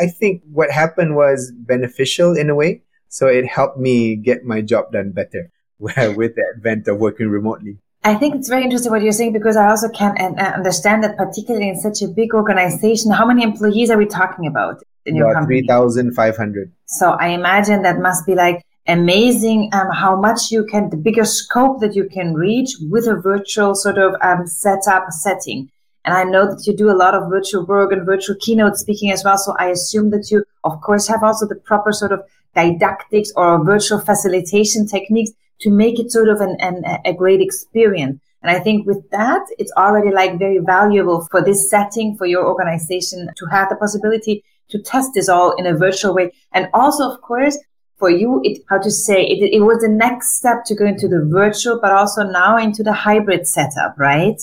I 0.00 0.06
think 0.06 0.42
what 0.52 0.70
happened 0.70 1.16
was 1.16 1.52
beneficial 1.52 2.36
in 2.36 2.50
a 2.50 2.54
way. 2.54 2.82
So 3.08 3.26
it 3.26 3.46
helped 3.46 3.78
me 3.78 4.16
get 4.16 4.44
my 4.44 4.60
job 4.60 4.92
done 4.92 5.12
better 5.12 5.50
with 5.78 5.94
the 6.34 6.44
advent 6.54 6.88
of 6.88 6.98
working 6.98 7.28
remotely. 7.28 7.78
I 8.04 8.14
think 8.14 8.36
it's 8.36 8.48
very 8.48 8.62
interesting 8.62 8.92
what 8.92 9.02
you're 9.02 9.12
saying 9.12 9.32
because 9.32 9.56
I 9.56 9.68
also 9.68 9.88
can 9.88 10.16
understand 10.38 11.02
that, 11.02 11.16
particularly 11.16 11.68
in 11.68 11.80
such 11.80 12.00
a 12.00 12.08
big 12.08 12.32
organization, 12.32 13.10
how 13.10 13.26
many 13.26 13.42
employees 13.42 13.90
are 13.90 13.98
we 13.98 14.06
talking 14.06 14.46
about 14.46 14.82
in 15.04 15.16
your 15.16 15.30
about 15.30 15.40
company? 15.40 15.62
3,500. 15.62 16.72
So 16.86 17.10
I 17.10 17.28
imagine 17.28 17.82
that 17.82 17.98
must 17.98 18.24
be 18.24 18.34
like 18.34 18.64
amazing 18.86 19.70
um, 19.72 19.90
how 19.92 20.16
much 20.16 20.50
you 20.50 20.64
can, 20.64 20.90
the 20.90 20.96
bigger 20.96 21.24
scope 21.24 21.80
that 21.80 21.94
you 21.94 22.08
can 22.08 22.34
reach 22.34 22.76
with 22.82 23.06
a 23.06 23.14
virtual 23.16 23.74
sort 23.74 23.98
of 23.98 24.14
um, 24.22 24.46
setup 24.46 25.10
setting. 25.10 25.70
And 26.08 26.16
I 26.16 26.24
know 26.24 26.46
that 26.46 26.66
you 26.66 26.74
do 26.74 26.90
a 26.90 26.96
lot 26.96 27.14
of 27.14 27.28
virtual 27.28 27.66
work 27.66 27.92
and 27.92 28.06
virtual 28.06 28.34
keynote 28.40 28.78
speaking 28.78 29.12
as 29.12 29.22
well. 29.24 29.36
So 29.36 29.54
I 29.58 29.66
assume 29.66 30.08
that 30.12 30.30
you, 30.30 30.42
of 30.64 30.80
course, 30.80 31.06
have 31.06 31.22
also 31.22 31.46
the 31.46 31.56
proper 31.56 31.92
sort 31.92 32.12
of 32.12 32.22
didactics 32.54 33.30
or 33.36 33.62
virtual 33.62 34.00
facilitation 34.00 34.86
techniques 34.86 35.32
to 35.60 35.70
make 35.70 36.00
it 36.00 36.10
sort 36.10 36.30
of 36.30 36.40
an, 36.40 36.56
an, 36.60 36.82
a 37.04 37.12
great 37.12 37.42
experience. 37.42 38.18
And 38.40 38.50
I 38.50 38.58
think 38.58 38.86
with 38.86 39.10
that, 39.10 39.42
it's 39.58 39.70
already 39.76 40.10
like 40.10 40.38
very 40.38 40.60
valuable 40.60 41.28
for 41.30 41.44
this 41.44 41.68
setting, 41.68 42.16
for 42.16 42.24
your 42.24 42.46
organization 42.46 43.28
to 43.36 43.46
have 43.50 43.68
the 43.68 43.76
possibility 43.76 44.42
to 44.70 44.80
test 44.80 45.10
this 45.12 45.28
all 45.28 45.56
in 45.56 45.66
a 45.66 45.76
virtual 45.76 46.14
way. 46.14 46.32
And 46.52 46.70
also, 46.72 47.10
of 47.10 47.20
course, 47.20 47.58
for 47.98 48.08
you, 48.08 48.40
it, 48.44 48.62
how 48.70 48.78
to 48.78 48.90
say 48.90 49.26
it, 49.26 49.50
it 49.52 49.60
was 49.60 49.82
the 49.82 49.88
next 49.88 50.38
step 50.38 50.64
to 50.68 50.74
go 50.74 50.86
into 50.86 51.06
the 51.06 51.28
virtual, 51.30 51.78
but 51.78 51.92
also 51.92 52.22
now 52.22 52.56
into 52.56 52.82
the 52.82 52.94
hybrid 52.94 53.46
setup, 53.46 53.98
right? 53.98 54.40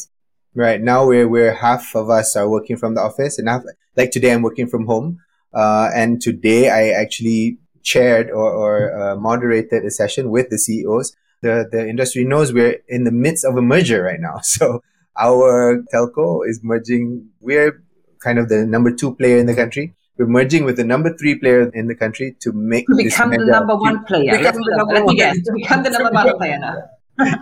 Right. 0.55 0.81
Now 0.81 1.05
we're, 1.05 1.27
we're 1.27 1.53
half 1.53 1.95
of 1.95 2.09
us 2.09 2.35
are 2.37 2.47
working 2.47 2.77
from 2.77 2.95
the 2.95 3.01
office 3.01 3.37
and 3.37 3.49
half, 3.49 3.63
like 3.97 4.11
today 4.11 4.31
I'm 4.31 4.41
working 4.41 4.67
from 4.67 4.85
home. 4.85 5.19
Uh, 5.53 5.89
and 5.93 6.21
today 6.21 6.69
I 6.69 6.89
actually 6.89 7.57
chaired 7.83 8.29
or, 8.29 8.51
or 8.51 8.97
uh, 8.97 9.15
moderated 9.17 9.83
a 9.83 9.91
session 9.91 10.29
with 10.29 10.49
the 10.49 10.57
CEOs. 10.57 11.15
The, 11.41 11.67
the 11.69 11.87
industry 11.87 12.23
knows 12.23 12.53
we're 12.53 12.77
in 12.87 13.03
the 13.03 13.11
midst 13.11 13.43
of 13.43 13.57
a 13.57 13.61
merger 13.61 14.01
right 14.03 14.19
now. 14.19 14.39
So 14.43 14.81
our 15.17 15.83
telco 15.93 16.47
is 16.47 16.61
merging. 16.63 17.29
We're 17.39 17.83
kind 18.21 18.39
of 18.39 18.49
the 18.49 18.65
number 18.65 18.91
two 18.91 19.15
player 19.15 19.37
in 19.37 19.45
the 19.45 19.55
country. 19.55 19.93
We're 20.17 20.27
merging 20.27 20.63
with 20.63 20.77
the 20.77 20.85
number 20.85 21.15
three 21.17 21.35
player 21.37 21.69
in 21.73 21.87
the 21.87 21.95
country 21.95 22.37
to 22.41 22.53
make 22.53 22.87
to 22.87 22.95
become 22.95 23.31
the 23.31 23.45
number 23.45 23.75
one 23.75 24.05
player. 24.05 24.37
Become 24.37 24.55
the 24.55 24.75
number 24.77 25.05
one. 25.05 25.15
Yes, 25.17 25.37
to 25.43 25.51
become 25.53 25.83
the 25.83 25.89
number 25.89 26.11
one 26.11 26.37
player 26.37 26.57
now. 26.57 26.75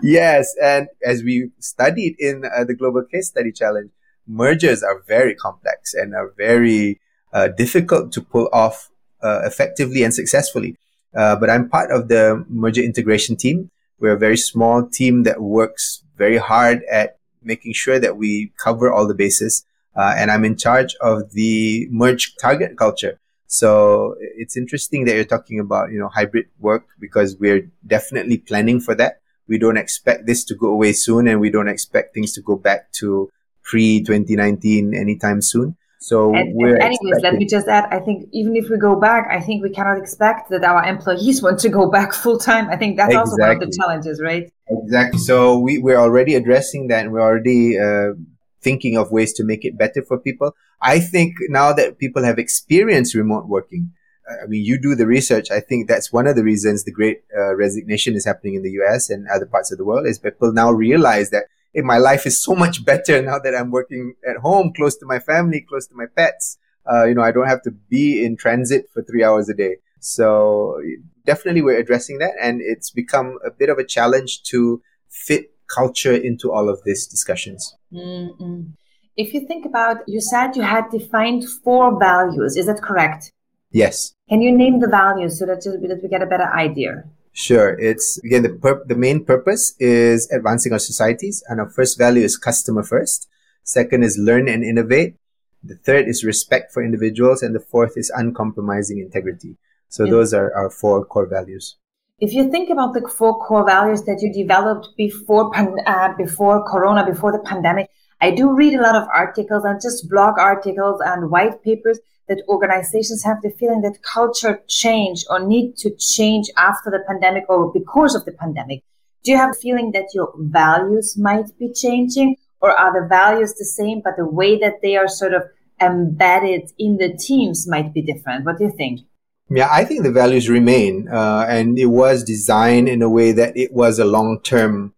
Yes, 0.03 0.55
and 0.61 0.87
as 1.03 1.23
we 1.23 1.49
studied 1.59 2.15
in 2.19 2.43
uh, 2.45 2.63
the 2.63 2.75
Global 2.75 3.03
Case 3.03 3.27
Study 3.27 3.51
Challenge, 3.51 3.89
mergers 4.27 4.83
are 4.83 5.01
very 5.07 5.35
complex 5.35 5.93
and 5.93 6.15
are 6.15 6.31
very 6.37 6.99
uh, 7.33 7.47
difficult 7.49 8.11
to 8.13 8.21
pull 8.21 8.49
off 8.53 8.89
uh, 9.23 9.41
effectively 9.43 10.03
and 10.03 10.13
successfully. 10.13 10.77
Uh, 11.15 11.35
but 11.35 11.49
I'm 11.49 11.69
part 11.69 11.91
of 11.91 12.07
the 12.07 12.45
merger 12.49 12.81
integration 12.81 13.35
team. 13.35 13.69
We're 13.99 14.13
a 14.13 14.19
very 14.19 14.37
small 14.37 14.87
team 14.87 15.23
that 15.23 15.41
works 15.41 16.03
very 16.17 16.37
hard 16.37 16.83
at 16.91 17.17
making 17.43 17.73
sure 17.73 17.99
that 17.99 18.17
we 18.17 18.51
cover 18.57 18.91
all 18.91 19.07
the 19.07 19.13
bases. 19.13 19.65
Uh, 19.95 20.13
and 20.17 20.31
I'm 20.31 20.43
in 20.43 20.57
charge 20.57 20.95
of 21.01 21.33
the 21.33 21.87
merge 21.91 22.35
target 22.41 22.77
culture. 22.77 23.19
So 23.47 24.15
it's 24.19 24.57
interesting 24.57 25.05
that 25.05 25.13
you're 25.15 25.25
talking 25.25 25.59
about, 25.59 25.91
you 25.91 25.99
know, 25.99 26.07
hybrid 26.07 26.47
work 26.59 26.85
because 26.99 27.37
we're 27.37 27.69
definitely 27.85 28.39
planning 28.39 28.79
for 28.79 28.95
that. 28.95 29.19
We 29.47 29.57
don't 29.57 29.77
expect 29.77 30.25
this 30.25 30.43
to 30.45 30.55
go 30.55 30.67
away 30.67 30.93
soon 30.93 31.27
and 31.27 31.39
we 31.39 31.49
don't 31.49 31.67
expect 31.67 32.13
things 32.13 32.33
to 32.33 32.41
go 32.41 32.55
back 32.55 32.91
to 32.93 33.29
pre 33.63 34.01
2019 34.03 34.93
anytime 34.93 35.41
soon. 35.41 35.75
So 35.99 36.35
and, 36.35 36.53
we're 36.53 36.75
and 36.75 36.83
anyways, 36.83 36.99
expecting- 37.01 37.23
let 37.23 37.33
me 37.39 37.45
just 37.45 37.67
add. 37.67 37.85
I 37.89 37.99
think 37.99 38.27
even 38.33 38.57
if 38.57 38.69
we 38.69 38.77
go 38.77 38.99
back, 38.99 39.27
I 39.31 39.39
think 39.39 39.63
we 39.63 39.69
cannot 39.69 39.97
expect 39.97 40.49
that 40.49 40.63
our 40.63 40.83
employees 40.85 41.41
want 41.45 41.59
to 41.59 41.69
go 41.69 41.89
back 41.89 42.13
full 42.13 42.37
time. 42.37 42.69
I 42.69 42.75
think 42.75 42.97
that's 42.97 43.13
exactly. 43.13 43.31
also 43.31 43.41
one 43.41 43.51
of 43.51 43.59
the 43.61 43.77
challenges, 43.77 44.21
right? 44.21 44.51
Exactly. 44.67 45.19
So 45.19 45.57
we 45.59 45.79
we're 45.79 45.97
already 45.97 46.35
addressing 46.35 46.87
that, 46.87 47.05
and 47.05 47.13
we're 47.13 47.21
already 47.21 47.79
uh, 47.79 48.13
thinking 48.61 48.97
of 48.97 49.11
ways 49.11 49.31
to 49.33 49.45
make 49.45 49.63
it 49.63 49.77
better 49.77 50.01
for 50.01 50.17
people. 50.19 50.55
I 50.81 50.99
think 50.99 51.35
now 51.47 51.71
that 51.71 51.97
people 51.99 52.23
have 52.23 52.37
experienced 52.37 53.15
remote 53.15 53.47
working, 53.47 53.93
I 54.29 54.45
mean, 54.47 54.63
you 54.63 54.79
do 54.79 54.95
the 54.95 55.05
research. 55.05 55.51
I 55.51 55.59
think 55.59 55.87
that's 55.87 56.13
one 56.13 56.27
of 56.27 56.35
the 56.35 56.43
reasons 56.43 56.83
the 56.83 56.91
great 56.91 57.23
uh, 57.37 57.55
resignation 57.55 58.15
is 58.15 58.25
happening 58.25 58.55
in 58.55 58.63
the 58.63 58.71
US 58.81 59.09
and 59.09 59.27
other 59.27 59.45
parts 59.45 59.71
of 59.71 59.77
the 59.77 59.85
world 59.85 60.07
is 60.07 60.17
people 60.17 60.53
now 60.53 60.71
realize 60.71 61.29
that 61.31 61.45
hey, 61.73 61.81
my 61.81 61.97
life 61.97 62.25
is 62.25 62.41
so 62.41 62.55
much 62.55 62.85
better 62.91 63.21
now 63.21 63.39
that 63.39 63.55
I'm 63.55 63.71
working 63.71 64.15
at 64.27 64.37
home, 64.37 64.73
close 64.75 64.95
to 64.97 65.05
my 65.05 65.19
family, 65.19 65.61
close 65.61 65.87
to 65.87 65.95
my 65.95 66.05
pets. 66.15 66.57
Uh, 66.89 67.05
you 67.05 67.15
know, 67.15 67.21
I 67.21 67.31
don't 67.31 67.47
have 67.47 67.61
to 67.63 67.71
be 67.71 68.23
in 68.23 68.35
transit 68.35 68.89
for 68.93 69.01
three 69.03 69.23
hours 69.23 69.49
a 69.49 69.53
day. 69.53 69.77
So 69.99 70.81
definitely 71.25 71.61
we're 71.61 71.79
addressing 71.79 72.17
that. 72.19 72.33
And 72.41 72.61
it's 72.61 72.91
become 72.91 73.39
a 73.45 73.51
bit 73.51 73.69
of 73.69 73.77
a 73.77 73.85
challenge 73.85 74.43
to 74.43 74.81
fit 75.09 75.51
culture 75.73 76.13
into 76.13 76.51
all 76.51 76.69
of 76.69 76.81
these 76.83 77.07
discussions. 77.07 77.75
Mm-mm. 77.91 78.73
If 79.15 79.33
you 79.33 79.47
think 79.47 79.65
about, 79.65 79.97
you 80.07 80.19
said 80.19 80.55
you 80.55 80.63
had 80.63 80.89
defined 80.89 81.45
four 81.63 81.97
values. 81.97 82.57
Is 82.57 82.65
that 82.65 82.81
correct? 82.81 83.31
Yes. 83.73 84.13
Can 84.29 84.41
you 84.41 84.55
name 84.55 84.79
the 84.79 84.87
values 84.87 85.39
so 85.39 85.45
that, 85.47 85.63
that 85.63 85.99
we 86.01 86.07
get 86.07 86.21
a 86.21 86.27
better 86.27 86.49
idea? 86.53 87.03
Sure. 87.33 87.77
It's 87.79 88.19
again, 88.23 88.43
the, 88.43 88.49
pur- 88.49 88.83
the 88.85 88.95
main 88.95 89.25
purpose 89.25 89.73
is 89.79 90.31
advancing 90.31 90.71
our 90.71 90.79
societies 90.79 91.43
and 91.49 91.59
our 91.59 91.69
first 91.69 91.97
value 91.97 92.23
is 92.23 92.37
customer 92.37 92.83
first. 92.83 93.27
Second 93.63 94.03
is 94.03 94.17
learn 94.17 94.47
and 94.47 94.63
innovate. 94.63 95.15
The 95.63 95.75
third 95.75 96.07
is 96.07 96.23
respect 96.23 96.71
for 96.71 96.83
individuals. 96.83 97.41
And 97.41 97.55
the 97.55 97.59
fourth 97.59 97.97
is 97.97 98.11
uncompromising 98.15 98.99
integrity. 98.99 99.57
So 99.89 100.05
yeah. 100.05 100.11
those 100.11 100.33
are 100.33 100.53
our 100.55 100.69
four 100.69 101.03
core 101.03 101.25
values. 101.25 101.77
If 102.19 102.31
you 102.33 102.51
think 102.51 102.69
about 102.69 102.93
the 102.93 103.01
four 103.09 103.39
core 103.39 103.65
values 103.65 104.03
that 104.03 104.21
you 104.21 104.31
developed 104.31 104.89
before, 104.95 105.51
uh, 105.87 106.13
before 106.15 106.63
Corona, 106.63 107.05
before 107.05 107.31
the 107.31 107.39
pandemic, 107.39 107.89
I 108.21 108.31
do 108.31 108.53
read 108.53 108.75
a 108.75 108.81
lot 108.81 108.95
of 108.95 109.07
articles 109.13 109.65
and 109.65 109.81
just 109.81 110.09
blog 110.09 110.37
articles 110.37 111.01
and 111.03 111.31
white 111.31 111.63
papers 111.63 111.99
that 112.27 112.43
organizations 112.47 113.23
have 113.23 113.41
the 113.41 113.51
feeling 113.51 113.81
that 113.81 114.01
culture 114.01 114.61
change 114.67 115.25
or 115.29 115.45
need 115.45 115.75
to 115.77 115.93
change 115.97 116.49
after 116.57 116.89
the 116.89 117.03
pandemic 117.07 117.43
or 117.49 117.71
because 117.71 118.15
of 118.15 118.25
the 118.25 118.31
pandemic. 118.31 118.83
Do 119.23 119.31
you 119.31 119.37
have 119.37 119.51
a 119.51 119.59
feeling 119.59 119.91
that 119.91 120.09
your 120.13 120.33
values 120.37 121.17
might 121.17 121.57
be 121.57 121.71
changing 121.73 122.37
or 122.61 122.71
are 122.71 122.93
the 122.93 123.07
values 123.07 123.53
the 123.53 123.65
same, 123.65 124.01
but 124.03 124.15
the 124.17 124.25
way 124.25 124.57
that 124.59 124.81
they 124.81 124.95
are 124.95 125.07
sort 125.07 125.33
of 125.33 125.43
embedded 125.81 126.71
in 126.77 126.97
the 126.97 127.15
teams 127.17 127.67
might 127.67 127.93
be 127.93 128.01
different? 128.01 128.45
What 128.45 128.57
do 128.57 128.65
you 128.65 128.71
think? 128.71 129.01
Yeah, 129.49 129.67
I 129.69 129.83
think 129.83 130.03
the 130.03 130.11
values 130.11 130.49
remain, 130.49 131.09
uh, 131.09 131.45
and 131.47 131.77
it 131.77 131.87
was 131.87 132.23
designed 132.23 132.87
in 132.87 133.01
a 133.01 133.09
way 133.09 133.33
that 133.33 133.55
it 133.57 133.73
was 133.73 133.99
a 133.99 134.05
long 134.05 134.39
term 134.41 134.93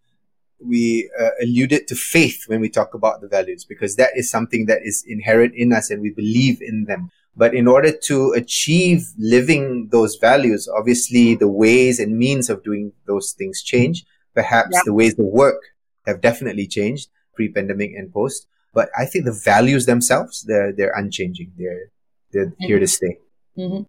we 0.63 1.09
uh, 1.19 1.29
alluded 1.41 1.87
to 1.87 1.95
faith 1.95 2.43
when 2.47 2.61
we 2.61 2.69
talk 2.69 2.93
about 2.93 3.21
the 3.21 3.27
values 3.27 3.65
because 3.65 3.95
that 3.95 4.11
is 4.15 4.29
something 4.29 4.65
that 4.65 4.79
is 4.83 5.03
inherent 5.07 5.53
in 5.55 5.73
us 5.73 5.89
and 5.89 6.01
we 6.01 6.11
believe 6.11 6.61
in 6.61 6.85
them. 6.85 7.11
But 7.37 7.53
in 7.53 7.67
order 7.67 7.91
to 7.91 8.31
achieve 8.31 9.07
living 9.17 9.89
those 9.91 10.15
values, 10.15 10.67
obviously 10.67 11.35
the 11.35 11.49
ways 11.49 11.99
and 11.99 12.17
means 12.17 12.49
of 12.49 12.63
doing 12.63 12.93
those 13.07 13.33
things 13.37 13.61
change. 13.61 14.05
Perhaps 14.33 14.69
yeah. 14.71 14.81
the 14.85 14.93
ways 14.93 15.17
of 15.19 15.25
work 15.25 15.61
have 16.05 16.21
definitely 16.21 16.67
changed 16.67 17.09
pre-pandemic 17.33 17.91
and 17.95 18.13
post. 18.13 18.47
But 18.73 18.89
I 18.97 19.05
think 19.05 19.25
the 19.25 19.39
values 19.43 19.85
themselves, 19.85 20.43
they're, 20.43 20.71
they're 20.71 20.93
unchanging. 20.95 21.51
They're, 21.57 21.91
they're 22.31 22.47
mm-hmm. 22.47 22.63
here 22.63 22.79
to 22.79 22.87
stay. 22.87 23.17
Mm-hmm. 23.57 23.83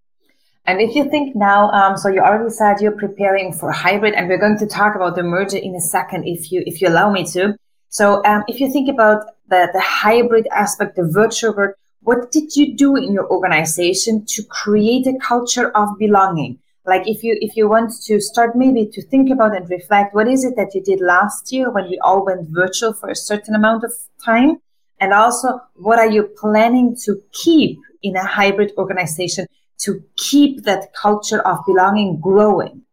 And 0.65 0.81
if 0.81 0.95
you 0.95 1.09
think 1.09 1.33
now, 1.33 1.71
um, 1.71 1.95
so 1.95 2.09
you 2.09 2.19
already 2.19 2.49
said 2.49 2.81
you're 2.81 2.91
preparing 2.91 3.53
for 3.53 3.71
hybrid, 3.71 4.13
and 4.13 4.27
we're 4.27 4.37
going 4.37 4.57
to 4.57 4.67
talk 4.67 4.95
about 4.95 5.15
the 5.15 5.23
merger 5.23 5.57
in 5.57 5.73
a 5.75 5.79
second, 5.79 6.27
if 6.27 6.51
you 6.51 6.61
if 6.65 6.81
you 6.81 6.89
allow 6.89 7.09
me 7.09 7.23
to. 7.31 7.55
So 7.87 8.21
um, 8.25 8.43
if 8.49 8.59
you 8.59 8.69
think 8.69 8.89
about 8.89 9.23
the 9.47 9.69
the 9.71 9.79
hybrid 9.79 10.45
aspect, 10.51 10.97
the 10.97 11.09
virtual 11.09 11.55
work, 11.55 11.79
what 12.07 12.31
did 12.31 12.55
you 12.55 12.73
do 12.73 12.95
in 12.95 13.11
your 13.11 13.29
organization 13.29 14.23
to 14.25 14.41
create 14.43 15.05
a 15.07 15.19
culture 15.19 15.71
of 15.71 15.89
belonging? 15.99 16.57
Like 16.85 17.05
if 17.05 17.21
you 17.21 17.37
if 17.41 17.57
you 17.57 17.67
want 17.67 17.91
to 18.05 18.21
start 18.21 18.55
maybe 18.55 18.85
to 18.93 19.01
think 19.07 19.29
about 19.29 19.53
and 19.53 19.69
reflect, 19.69 20.15
what 20.15 20.29
is 20.29 20.45
it 20.45 20.55
that 20.55 20.73
you 20.73 20.81
did 20.81 21.01
last 21.01 21.51
year 21.51 21.69
when 21.69 21.89
we 21.89 21.99
all 22.01 22.25
went 22.25 22.47
virtual 22.47 22.93
for 22.93 23.09
a 23.09 23.15
certain 23.29 23.55
amount 23.55 23.83
of 23.83 23.91
time? 24.23 24.61
And 25.01 25.11
also, 25.11 25.59
what 25.75 25.99
are 25.99 26.09
you 26.09 26.23
planning 26.43 26.95
to 27.03 27.21
keep 27.33 27.77
in 28.01 28.15
a 28.15 28.25
hybrid 28.25 28.71
organization 28.77 29.45
to 29.79 30.01
keep 30.15 30.63
that 30.63 30.93
culture 30.93 31.41
of 31.41 31.59
belonging 31.67 32.21
growing? 32.21 32.83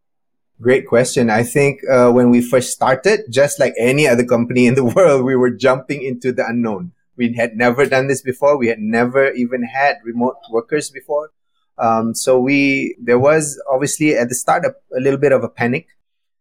Great 0.60 0.88
question. 0.88 1.30
I 1.30 1.44
think 1.44 1.78
uh, 1.88 2.10
when 2.10 2.30
we 2.30 2.40
first 2.40 2.72
started, 2.72 3.20
just 3.30 3.60
like 3.60 3.74
any 3.78 4.08
other 4.08 4.24
company 4.24 4.66
in 4.66 4.74
the 4.74 4.84
world, 4.96 5.24
we 5.24 5.36
were 5.36 5.50
jumping 5.50 6.02
into 6.02 6.32
the 6.32 6.44
unknown. 6.44 6.90
We 7.16 7.34
had 7.34 7.56
never 7.56 7.86
done 7.86 8.08
this 8.08 8.22
before. 8.22 8.56
We 8.56 8.68
had 8.68 8.80
never 8.80 9.30
even 9.32 9.64
had 9.64 9.96
remote 10.04 10.36
workers 10.50 10.90
before. 10.90 11.30
Um, 11.78 12.14
so 12.14 12.38
we, 12.38 12.96
there 13.00 13.18
was 13.18 13.60
obviously 13.70 14.16
at 14.16 14.28
the 14.28 14.34
start 14.34 14.64
a, 14.64 14.74
a 14.96 15.00
little 15.00 15.18
bit 15.18 15.32
of 15.32 15.42
a 15.42 15.48
panic. 15.48 15.88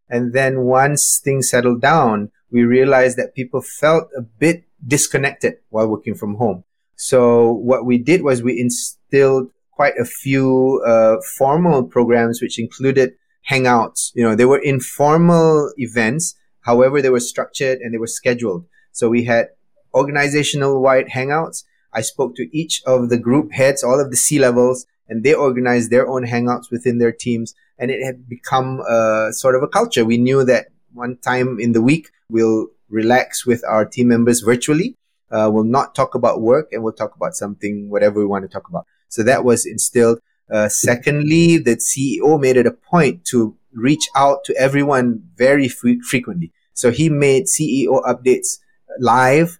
And 0.08 0.32
then 0.32 0.60
once 0.60 1.20
things 1.22 1.50
settled 1.50 1.80
down, 1.80 2.30
we 2.50 2.62
realized 2.62 3.16
that 3.18 3.34
people 3.34 3.62
felt 3.62 4.08
a 4.16 4.22
bit 4.22 4.64
disconnected 4.86 5.54
while 5.70 5.88
working 5.88 6.14
from 6.14 6.36
home. 6.36 6.64
So 6.96 7.52
what 7.52 7.84
we 7.84 7.98
did 7.98 8.22
was 8.22 8.42
we 8.42 8.60
instilled 8.60 9.50
quite 9.72 9.94
a 9.98 10.04
few 10.04 10.82
uh, 10.86 11.16
formal 11.36 11.84
programs, 11.84 12.40
which 12.40 12.58
included 12.58 13.14
hangouts. 13.50 14.12
You 14.14 14.22
know, 14.22 14.34
they 14.34 14.44
were 14.44 14.58
informal 14.58 15.72
events. 15.76 16.36
However, 16.60 17.02
they 17.02 17.10
were 17.10 17.20
structured 17.20 17.78
and 17.78 17.92
they 17.92 17.98
were 17.98 18.06
scheduled. 18.06 18.66
So 18.92 19.08
we 19.08 19.24
had 19.24 19.48
organizational 19.94 20.82
wide 20.82 21.08
hangouts. 21.08 21.64
I 21.92 22.00
spoke 22.00 22.34
to 22.36 22.56
each 22.56 22.82
of 22.84 23.08
the 23.08 23.18
group 23.18 23.52
heads, 23.52 23.82
all 23.82 24.00
of 24.00 24.10
the 24.10 24.16
C 24.16 24.38
levels, 24.38 24.86
and 25.08 25.22
they 25.22 25.34
organized 25.34 25.90
their 25.90 26.08
own 26.08 26.26
hangouts 26.26 26.70
within 26.70 26.98
their 26.98 27.12
teams. 27.12 27.54
And 27.78 27.90
it 27.90 28.04
had 28.04 28.28
become 28.28 28.80
a 28.80 29.28
sort 29.32 29.54
of 29.54 29.62
a 29.62 29.68
culture. 29.68 30.04
We 30.04 30.18
knew 30.18 30.44
that 30.44 30.66
one 30.92 31.16
time 31.18 31.58
in 31.60 31.72
the 31.72 31.82
week, 31.82 32.10
we'll 32.28 32.68
relax 32.88 33.46
with 33.46 33.62
our 33.64 33.84
team 33.84 34.08
members 34.08 34.40
virtually. 34.40 34.96
Uh, 35.30 35.50
we'll 35.52 35.64
not 35.64 35.94
talk 35.94 36.14
about 36.14 36.40
work 36.40 36.68
and 36.72 36.82
we'll 36.82 36.92
talk 36.92 37.16
about 37.16 37.34
something, 37.34 37.90
whatever 37.90 38.20
we 38.20 38.26
want 38.26 38.44
to 38.44 38.48
talk 38.48 38.68
about. 38.68 38.86
So 39.08 39.22
that 39.22 39.44
was 39.44 39.66
instilled. 39.66 40.20
Uh, 40.52 40.68
secondly, 40.68 41.56
the 41.58 41.76
CEO 41.76 42.40
made 42.40 42.56
it 42.56 42.66
a 42.66 42.70
point 42.70 43.24
to 43.26 43.56
reach 43.72 44.08
out 44.14 44.44
to 44.44 44.56
everyone 44.56 45.22
very 45.36 45.68
fre- 45.68 46.02
frequently. 46.08 46.52
So 46.74 46.90
he 46.90 47.08
made 47.08 47.44
CEO 47.44 48.02
updates 48.04 48.58
live 49.00 49.58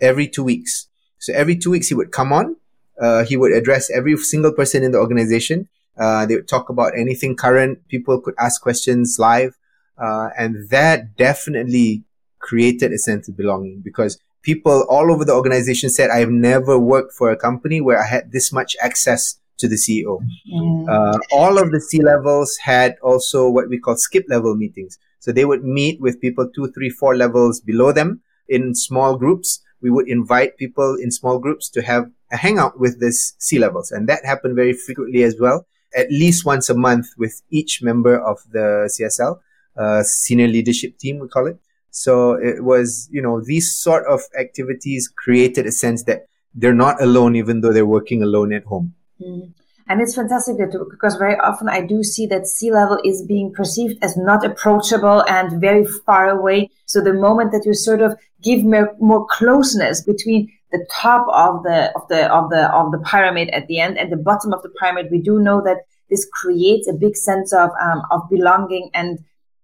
every 0.00 0.28
two 0.28 0.44
weeks. 0.44 0.88
So 1.18 1.32
every 1.34 1.56
two 1.56 1.70
weeks 1.70 1.88
he 1.88 1.94
would 1.94 2.12
come 2.12 2.32
on. 2.32 2.56
Uh, 3.00 3.24
he 3.24 3.36
would 3.36 3.52
address 3.52 3.90
every 3.90 4.16
single 4.18 4.52
person 4.52 4.82
in 4.82 4.92
the 4.92 4.98
organization. 4.98 5.68
Uh, 5.98 6.26
they 6.26 6.36
would 6.36 6.48
talk 6.48 6.68
about 6.68 6.92
anything 6.96 7.36
current. 7.36 7.86
People 7.88 8.20
could 8.20 8.34
ask 8.38 8.60
questions 8.60 9.18
live. 9.18 9.56
Uh, 9.98 10.30
and 10.38 10.68
that 10.70 11.16
definitely 11.16 12.04
created 12.38 12.92
a 12.92 12.98
sense 12.98 13.28
of 13.28 13.36
belonging 13.36 13.82
because 13.84 14.18
people 14.42 14.86
all 14.88 15.12
over 15.12 15.24
the 15.24 15.32
organization 15.32 15.90
said, 15.90 16.10
I've 16.10 16.30
never 16.30 16.78
worked 16.78 17.12
for 17.12 17.30
a 17.30 17.36
company 17.36 17.80
where 17.80 18.02
I 18.02 18.06
had 18.06 18.32
this 18.32 18.52
much 18.52 18.76
access 18.82 19.38
to 19.58 19.68
the 19.68 19.76
CEO. 19.76 20.20
Mm. 20.52 20.88
Uh, 20.88 21.18
all 21.32 21.58
of 21.58 21.70
the 21.70 21.80
C 21.80 22.02
levels 22.02 22.56
had 22.56 22.96
also 23.02 23.48
what 23.48 23.68
we 23.68 23.78
call 23.78 23.96
skip 23.96 24.24
level 24.28 24.56
meetings. 24.56 24.98
So 25.18 25.32
they 25.32 25.44
would 25.44 25.64
meet 25.64 26.00
with 26.00 26.20
people 26.20 26.48
two, 26.48 26.72
three, 26.72 26.88
four 26.88 27.14
levels 27.14 27.60
below 27.60 27.92
them 27.92 28.22
in 28.48 28.74
small 28.74 29.16
groups. 29.16 29.60
We 29.82 29.90
would 29.90 30.08
invite 30.08 30.56
people 30.56 30.94
in 30.94 31.10
small 31.10 31.38
groups 31.38 31.68
to 31.70 31.82
have 31.82 32.10
a 32.30 32.36
hangout 32.36 32.78
with 32.78 33.00
this 33.00 33.34
C 33.38 33.58
levels. 33.58 33.90
And 33.90 34.08
that 34.08 34.24
happened 34.24 34.56
very 34.56 34.72
frequently 34.72 35.22
as 35.22 35.36
well, 35.40 35.66
at 35.96 36.10
least 36.10 36.44
once 36.44 36.70
a 36.70 36.74
month 36.74 37.06
with 37.16 37.42
each 37.50 37.82
member 37.82 38.18
of 38.18 38.38
the 38.50 38.90
CSL, 38.94 39.40
uh, 39.76 40.02
senior 40.02 40.48
leadership 40.48 40.98
team, 40.98 41.18
we 41.18 41.28
call 41.28 41.46
it. 41.46 41.58
So 41.90 42.34
it 42.34 42.62
was, 42.62 43.08
you 43.10 43.20
know, 43.20 43.40
these 43.40 43.74
sort 43.74 44.06
of 44.06 44.20
activities 44.38 45.08
created 45.08 45.66
a 45.66 45.72
sense 45.72 46.04
that 46.04 46.26
they're 46.54 46.74
not 46.74 47.00
alone, 47.02 47.36
even 47.36 47.60
though 47.60 47.72
they're 47.72 47.86
working 47.86 48.22
alone 48.22 48.52
at 48.52 48.64
home. 48.64 48.94
Mm. 49.20 49.52
And 49.90 50.00
it's 50.00 50.14
fantastic 50.14 50.56
because 50.88 51.16
very 51.16 51.36
often 51.40 51.68
I 51.68 51.80
do 51.80 52.04
see 52.04 52.24
that 52.26 52.46
C 52.46 52.70
level 52.70 53.00
is 53.04 53.24
being 53.26 53.52
perceived 53.52 53.98
as 54.04 54.16
not 54.16 54.44
approachable 54.44 55.24
and 55.28 55.60
very 55.60 55.84
far 55.84 56.28
away. 56.28 56.70
So 56.86 57.00
the 57.00 57.12
moment 57.12 57.50
that 57.50 57.66
you 57.66 57.74
sort 57.74 58.00
of 58.00 58.16
give 58.40 58.62
more, 58.62 58.94
more 59.00 59.26
closeness 59.26 60.00
between 60.00 60.48
the 60.70 60.86
top 60.92 61.26
of 61.28 61.64
the 61.64 61.90
of 61.96 62.06
the 62.06 62.32
of 62.32 62.50
the 62.50 62.72
of 62.72 62.92
the 62.92 63.00
pyramid 63.00 63.48
at 63.50 63.66
the 63.66 63.80
end 63.80 63.98
and 63.98 64.12
the 64.12 64.16
bottom 64.16 64.52
of 64.52 64.62
the 64.62 64.72
pyramid, 64.78 65.08
we 65.10 65.20
do 65.20 65.40
know 65.40 65.60
that 65.62 65.78
this 66.08 66.24
creates 66.40 66.86
a 66.86 66.92
big 66.92 67.16
sense 67.16 67.52
of 67.52 67.70
um, 67.82 68.02
of 68.12 68.30
belonging 68.30 68.90
and 68.94 69.18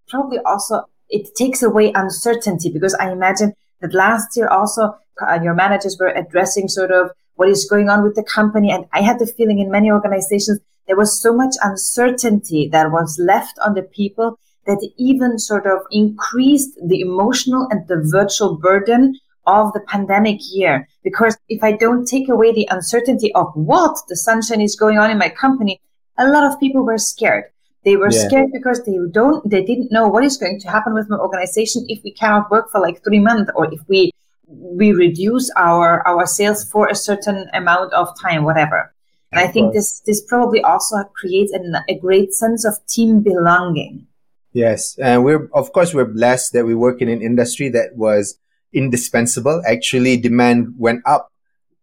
probably 0.08 0.40
also 0.44 0.82
it 1.08 1.36
takes 1.36 1.62
away 1.62 1.92
uncertainty 1.94 2.68
because 2.68 2.94
I 2.94 3.12
imagine 3.12 3.54
that 3.80 3.94
last 3.94 4.36
year 4.36 4.48
also 4.48 4.96
uh, 5.24 5.38
your 5.40 5.54
managers 5.54 5.96
were 6.00 6.08
addressing 6.08 6.66
sort 6.66 6.90
of 6.90 7.12
what 7.37 7.49
is 7.49 7.68
going 7.68 7.88
on 7.88 8.03
with 8.03 8.14
the 8.14 8.25
company. 8.25 8.70
And 8.70 8.87
I 8.92 9.03
had 9.03 9.18
the 9.18 9.27
feeling 9.27 9.61
in 9.61 9.70
many 9.70 9.90
organizations, 9.90 10.59
there 10.87 10.96
was 10.96 11.20
so 11.20 11.35
much 11.35 11.55
uncertainty 11.62 12.68
that 12.72 12.90
was 12.90 13.18
left 13.18 13.59
on 13.64 13.75
the 13.75 13.83
people 13.83 14.38
that 14.66 14.87
even 14.99 15.38
sort 15.38 15.66
of 15.66 15.79
increased 15.90 16.77
the 16.85 17.01
emotional 17.01 17.68
and 17.70 17.87
the 17.88 18.03
virtual 18.11 18.57
burden 18.57 19.18
of 19.46 19.72
the 19.72 19.81
pandemic 19.81 20.40
year. 20.53 20.88
Because 21.05 21.37
if 21.49 21.62
I 21.62 21.72
don't 21.72 22.07
take 22.07 22.29
away 22.29 22.53
the 22.53 22.68
uncertainty 22.70 23.33
of 23.35 23.46
what 23.55 23.96
the 24.09 24.16
sunshine 24.16 24.61
is 24.61 24.77
going 24.77 24.99
on 24.99 25.11
in 25.11 25.18
my 25.18 25.29
company, 25.29 25.81
a 26.18 26.29
lot 26.29 26.44
of 26.44 26.59
people 26.59 26.85
were 26.85 26.99
scared. 26.99 27.44
They 27.85 27.96
were 27.96 28.11
yeah. 28.11 28.27
scared 28.27 28.51
because 28.53 28.85
they 28.85 28.96
don't, 29.12 29.49
they 29.49 29.64
didn't 29.64 29.92
know 29.92 30.09
what 30.09 30.25
is 30.25 30.37
going 30.37 30.59
to 30.61 30.68
happen 30.68 30.94
with 30.94 31.09
my 31.09 31.16
organization 31.16 31.87
if 31.88 32.03
we 32.03 32.12
cannot 32.12 32.51
work 32.51 32.70
for 32.70 32.81
like 32.81 33.05
three 33.05 33.20
months 33.20 33.53
or 33.55 33.72
if 33.72 33.81
we 33.87 34.11
we 34.46 34.92
reduce 34.92 35.50
our 35.56 36.06
our 36.06 36.26
sales 36.26 36.64
for 36.64 36.88
a 36.88 36.94
certain 36.94 37.48
amount 37.52 37.92
of 37.92 38.09
time, 38.20 38.44
whatever. 38.44 38.92
And 39.32 39.40
I 39.40 39.48
think 39.48 39.74
this 39.74 40.00
this 40.06 40.22
probably 40.22 40.62
also 40.62 41.02
creates 41.14 41.52
an, 41.52 41.76
a 41.88 41.98
great 41.98 42.32
sense 42.32 42.64
of 42.64 42.74
team 42.87 43.20
belonging. 43.20 44.06
Yes, 44.52 44.96
and 44.98 45.24
we're 45.24 45.50
of 45.52 45.72
course 45.72 45.92
we're 45.92 46.06
blessed 46.06 46.52
that 46.52 46.64
we 46.64 46.74
work 46.74 47.02
in 47.02 47.09
an 47.09 47.20
industry 47.20 47.68
that 47.70 47.96
was 47.96 48.38
indispensable. 48.72 49.62
Actually, 49.66 50.16
demand 50.16 50.74
went 50.78 51.02
up 51.06 51.32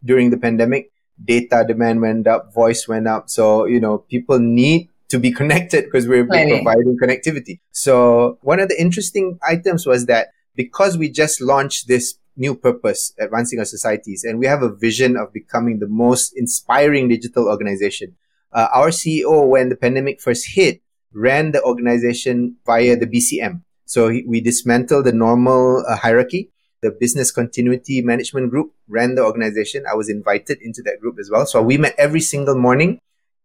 during 0.04 0.30
the 0.30 0.38
pandemic. 0.38 0.92
Data 1.24 1.64
demand 1.68 2.02
went 2.02 2.28
up, 2.28 2.54
voice 2.54 2.88
went 2.88 3.08
up. 3.08 3.30
So 3.30 3.66
you 3.66 3.80
know 3.80 4.00
people 4.00 4.40
need 4.40 4.90
to 5.10 5.20
be 5.20 5.32
connected 5.40 5.86
because 5.86 6.08
we're 6.08 6.26
providing 6.26 6.98
connectivity. 6.98 7.60
So 7.72 8.40
one 8.42 8.60
of 8.60 8.70
the 8.70 8.82
interesting 8.82 9.38
items 9.48 9.86
was 9.86 10.06
that 10.08 10.30
because 10.56 10.98
we 10.98 11.10
just 11.10 11.42
launched 11.42 11.88
this 11.88 12.16
new 12.36 12.56
purpose, 12.56 13.14
advancing 13.20 13.60
our 13.60 13.66
societies, 13.66 14.24
and 14.24 14.40
we 14.40 14.46
have 14.46 14.64
a 14.64 14.74
vision 14.74 15.18
of 15.18 15.34
becoming 15.34 15.80
the 15.80 15.88
most 15.88 16.34
inspiring 16.36 17.08
digital 17.08 17.48
organization. 17.48 18.16
Uh, 18.52 18.68
our 18.74 18.90
CEO, 18.90 19.48
when 19.48 19.70
the 19.70 19.76
pandemic 19.76 20.22
first 20.22 20.48
hit, 20.54 20.82
ran 21.14 21.52
the 21.52 21.62
organization 21.64 22.58
via 22.66 22.96
the 22.96 23.08
BCM. 23.08 23.62
So 23.86 24.10
he, 24.10 24.24
we 24.28 24.42
dismantled 24.42 25.06
the 25.06 25.12
normal 25.12 25.84
uh, 25.88 25.98
hierarchy. 25.98 26.50
The 26.82 26.92
business 26.92 27.32
continuity 27.32 28.02
management 28.02 28.50
group 28.50 28.74
ran 28.88 29.16
the 29.16 29.24
organization. 29.24 29.86
I 29.90 29.96
was 29.96 30.10
invited 30.10 30.60
into 30.62 30.82
that 30.84 31.00
group 31.00 31.18
as 31.20 31.30
well. 31.32 31.46
So 31.46 31.62
we 31.62 31.78
met 31.78 31.96
every 31.98 32.22
single 32.22 32.56
morning. 32.56 33.00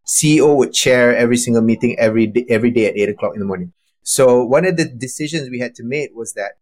CEO 0.06 0.56
would 0.56 0.72
chair 0.72 1.14
every 1.14 1.36
single 1.36 1.62
meeting 1.62 1.98
every 1.98 2.26
day, 2.26 2.46
every 2.48 2.70
day 2.70 2.86
at 2.86 2.96
eight 2.96 3.10
o'clock 3.10 3.34
in 3.34 3.40
the 3.40 3.46
morning. 3.46 3.72
So 4.02 4.42
one 4.42 4.64
of 4.64 4.76
the 4.76 4.86
decisions 4.86 5.50
we 5.50 5.60
had 5.60 5.74
to 5.76 5.84
make 5.84 6.10
was 6.14 6.32
that 6.32 6.52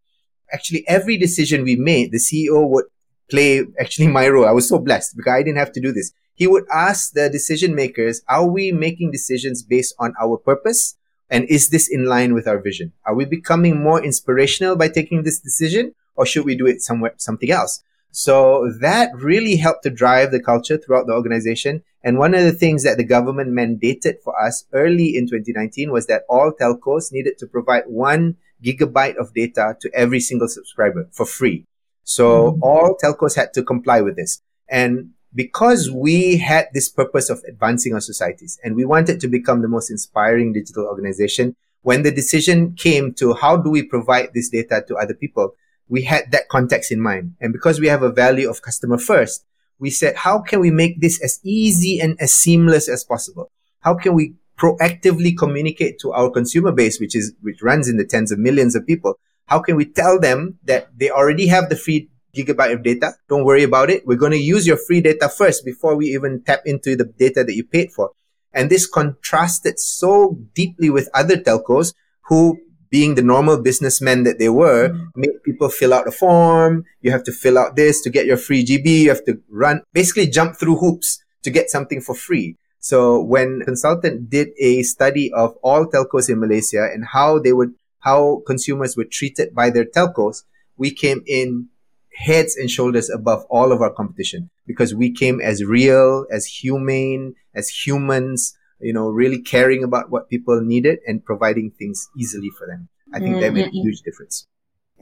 actually 0.53 0.85
every 0.89 1.17
decision 1.17 1.65
we 1.65 1.77
made, 1.77 2.13
the 2.13 2.19
CEO 2.19 2.69
would 2.69 2.87
play 3.31 3.65
actually 3.81 4.09
my 4.09 4.29
role. 4.29 4.47
I 4.47 4.53
was 4.53 4.69
so 4.69 4.79
blessed 4.79 5.17
because 5.17 5.33
I 5.33 5.43
didn't 5.43 5.59
have 5.59 5.73
to 5.73 5.81
do 5.81 5.93
this. 5.93 6.13
He 6.35 6.47
would 6.47 6.65
ask 6.73 7.13
the 7.13 7.31
decision 7.31 7.75
makers, 7.75 8.23
are 8.29 8.47
we 8.47 8.71
making 8.71 9.11
decisions 9.11 9.63
based 9.63 9.95
on 9.99 10.15
our 10.21 10.37
purpose? 10.37 10.97
And 11.31 11.45
is 11.49 11.71
this 11.71 11.89
in 11.89 12.05
line 12.05 12.35
with 12.35 12.47
our 12.47 12.61
vision? 12.61 12.93
Are 13.05 13.15
we 13.15 13.25
becoming 13.25 13.83
more 13.83 14.05
inspirational 14.05 14.77
by 14.77 14.89
taking 14.89 15.23
this 15.23 15.41
decision 15.41 15.95
or 16.15 16.27
should 16.27 16.45
we 16.45 16.57
do 16.57 16.67
it 16.67 16.83
somewhere, 16.83 17.15
something 17.17 17.51
else? 17.51 17.83
So 18.13 18.73
that 18.81 19.15
really 19.15 19.57
helped 19.57 19.83
to 19.83 19.91
drive 19.91 20.31
the 20.31 20.41
culture 20.41 20.79
throughout 20.79 21.07
the 21.07 21.13
organization. 21.13 21.83
And 22.03 22.19
one 22.19 22.35
of 22.35 22.45
the 22.45 22.53
things 22.53 22.83
that 22.85 22.97
the 22.97 23.05
government 23.05 23.51
mandated 23.51 24.23
for 24.23 24.41
us 24.41 24.65
early 24.73 25.17
in 25.17 25.27
2019 25.27 25.91
was 25.91 26.07
that 26.07 26.23
all 26.29 26.53
telcos 26.53 27.13
needed 27.13 27.37
to 27.39 27.47
provide 27.47 27.85
one 27.87 28.37
gigabyte 28.63 29.17
of 29.17 29.35
data 29.35 29.77
to 29.81 29.91
every 29.95 30.21
single 30.21 30.49
subscriber 30.49 31.09
for 31.13 31.27
free. 31.27 31.65
So 32.05 32.53
mm-hmm. 32.53 32.63
all 32.63 32.97
telcos 33.03 33.37
had 33.37 33.53
to 33.55 33.63
comply 33.63 34.01
with 34.01 34.17
this. 34.17 34.43
And 34.69 35.11
because 35.35 35.91
we 35.91 36.39
had 36.39 36.69
this 36.73 36.89
purpose 36.89 37.29
of 37.29 37.43
advancing 37.47 37.93
our 37.93 38.01
societies 38.01 38.59
and 38.65 38.75
we 38.75 38.85
wanted 38.85 39.21
to 39.21 39.29
become 39.29 39.61
the 39.61 39.69
most 39.69 39.91
inspiring 39.91 40.53
digital 40.53 40.87
organization, 40.87 41.55
when 41.83 42.03
the 42.03 42.11
decision 42.11 42.75
came 42.75 43.13
to 43.15 43.35
how 43.35 43.57
do 43.57 43.71
we 43.71 43.83
provide 43.83 44.31
this 44.35 44.49
data 44.49 44.85
to 44.89 44.97
other 44.97 45.15
people, 45.15 45.55
we 45.89 46.03
had 46.03 46.33
that 46.33 46.49
context 46.49 46.91
in 46.91 47.01
mind. 47.01 47.35
And 47.41 47.53
because 47.53 47.79
we 47.79 47.87
have 47.89 48.03
a 48.03 48.11
value 48.11 48.51
of 48.51 48.63
customer 48.63 48.99
first, 48.99 49.45
we 49.79 49.91
said, 49.91 50.17
how 50.17 50.41
can 50.41 50.61
we 50.61 50.71
make 50.71 51.01
this 51.01 51.23
as 51.23 51.39
easy 51.45 52.01
and 52.01 52.17
as 52.21 52.33
seamless 52.33 52.89
as 52.89 53.05
possible? 53.05 53.51
How 53.81 53.95
can 53.95 54.15
we 54.15 54.35
proactively 54.59 55.37
communicate 55.37 55.99
to 56.01 56.13
our 56.13 56.31
consumer 56.31 56.73
base, 56.73 56.99
which 57.01 57.15
is, 57.15 57.33
which 57.43 57.63
runs 57.63 57.89
in 57.89 57.97
the 57.97 58.05
tens 58.05 58.33
of 58.33 58.39
millions 58.39 58.75
of 58.75 58.87
people? 58.87 59.19
How 59.47 59.61
can 59.61 59.77
we 59.77 59.85
tell 59.85 60.19
them 60.19 60.59
that 60.65 60.89
they 60.97 61.11
already 61.11 61.47
have 61.47 61.69
the 61.69 61.77
free 61.77 62.09
gigabyte 62.35 62.73
of 62.73 62.83
data? 62.83 63.13
Don't 63.29 63.45
worry 63.45 63.63
about 63.63 63.91
it. 63.91 64.07
We're 64.07 64.17
going 64.17 64.33
to 64.33 64.39
use 64.39 64.67
your 64.67 64.77
free 64.77 65.01
data 65.01 65.29
first 65.29 65.65
before 65.65 65.97
we 65.97 66.07
even 66.07 66.43
tap 66.45 66.61
into 66.65 66.97
the 66.97 67.05
data 67.05 67.45
that 67.45 67.55
you 67.55 67.65
paid 67.65 67.93
for. 67.93 68.11
And 68.53 68.71
this 68.71 68.87
contrasted 68.87 69.79
so 69.79 70.39
deeply 70.55 70.91
with 70.91 71.11
other 71.15 71.37
telcos 71.37 71.95
who 72.29 72.59
being 72.91 73.15
the 73.15 73.23
normal 73.23 73.61
businessmen 73.61 74.25
that 74.25 74.39
they 74.39 74.49
were, 74.49 74.89
mm. 74.89 75.11
made 75.17 75.43
people 75.45 75.69
fill 75.69 75.93
out 75.93 76.09
a 76.09 76.13
form. 76.13 76.85
You 77.01 77.11
have 77.11 77.25
to 77.25 77.33
fill 77.33 77.59
out 77.59 77.77
this 77.77 78.01
to 78.03 78.11
get 78.11 78.27
your 78.27 78.37
free 78.37 78.65
GB. 78.65 78.87
You 78.87 79.09
have 79.11 79.25
to 79.25 79.41
run, 79.51 79.83
basically 79.93 80.27
jump 80.29 80.57
through 80.57 80.77
hoops 80.77 81.23
to 81.43 81.51
get 81.51 81.71
something 81.71 82.01
for 82.01 82.15
free. 82.15 82.57
So 82.87 83.21
when 83.21 83.63
consultant 83.63 84.31
did 84.31 84.51
a 84.61 84.85
study 84.85 85.33
of 85.33 85.57
all 85.61 85.87
telcos 85.87 86.31
in 86.31 86.39
Malaysia 86.39 86.87
and 86.95 87.05
how 87.05 87.41
they 87.41 87.53
would, 87.53 87.75
how 87.99 88.43
consumers 88.47 88.97
were 88.97 89.11
treated 89.11 89.53
by 89.53 89.71
their 89.71 89.85
telcos, 89.85 90.45
we 90.77 90.93
came 90.93 91.25
in 91.27 91.69
heads 92.15 92.55
and 92.55 92.71
shoulders 92.71 93.11
above 93.11 93.43
all 93.51 93.73
of 93.73 93.83
our 93.83 93.93
competition 93.93 94.51
because 94.69 94.95
we 94.95 95.11
came 95.11 95.41
as 95.41 95.65
real, 95.65 96.27
as 96.31 96.47
humane, 96.47 97.35
as 97.57 97.69
humans, 97.69 98.57
you 98.79 98.93
know, 98.93 99.09
really 99.09 99.43
caring 99.43 99.83
about 99.83 100.13
what 100.13 100.31
people 100.31 100.61
needed 100.61 101.01
and 101.09 101.25
providing 101.25 101.73
things 101.73 102.09
easily 102.17 102.51
for 102.57 102.69
them. 102.69 102.89
I 103.13 103.19
think 103.19 103.33
mm-hmm. 103.33 103.41
that 103.41 103.53
made 103.53 103.67
a 103.67 103.71
huge 103.71 104.03
difference. 104.03 104.47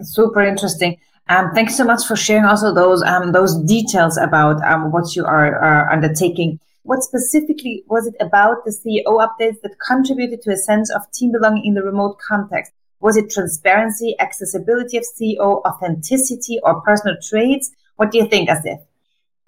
Super 0.01 0.40
interesting. 0.40 0.97
Um, 1.29 1.51
thanks 1.53 1.77
so 1.77 1.85
much 1.85 2.07
for 2.07 2.16
sharing 2.16 2.47
also 2.47 2.73
those 2.73 3.03
um, 3.03 3.33
those 3.33 3.61
details 3.64 4.16
about 4.16 4.64
um, 4.64 4.90
what 4.90 5.14
you 5.14 5.27
are, 5.27 5.55
are 5.59 5.92
undertaking. 5.92 6.61
What 6.85 7.03
specifically 7.03 7.83
was 7.88 8.07
it 8.07 8.14
about 8.20 8.66
the 8.66 8.70
CEO 8.70 9.16
updates 9.16 9.62
that 9.62 9.75
contributed 9.81 10.42
to 10.42 10.51
a 10.53 10.57
sense 10.57 10.90
of 10.90 11.11
team 11.12 11.33
belonging 11.33 11.64
in 11.64 11.73
the 11.73 11.83
remote 11.83 12.18
context? 12.18 12.73
Was 13.01 13.16
it 13.16 13.31
transparency, 13.31 14.14
accessibility 14.20 14.99
of 14.99 15.05
CEO, 15.05 15.62
authenticity, 15.64 16.61
or 16.62 16.83
personal 16.83 17.16
traits? 17.27 17.70
What 17.97 18.11
do 18.11 18.18
you 18.18 18.27
think, 18.27 18.51
Asif? 18.51 18.85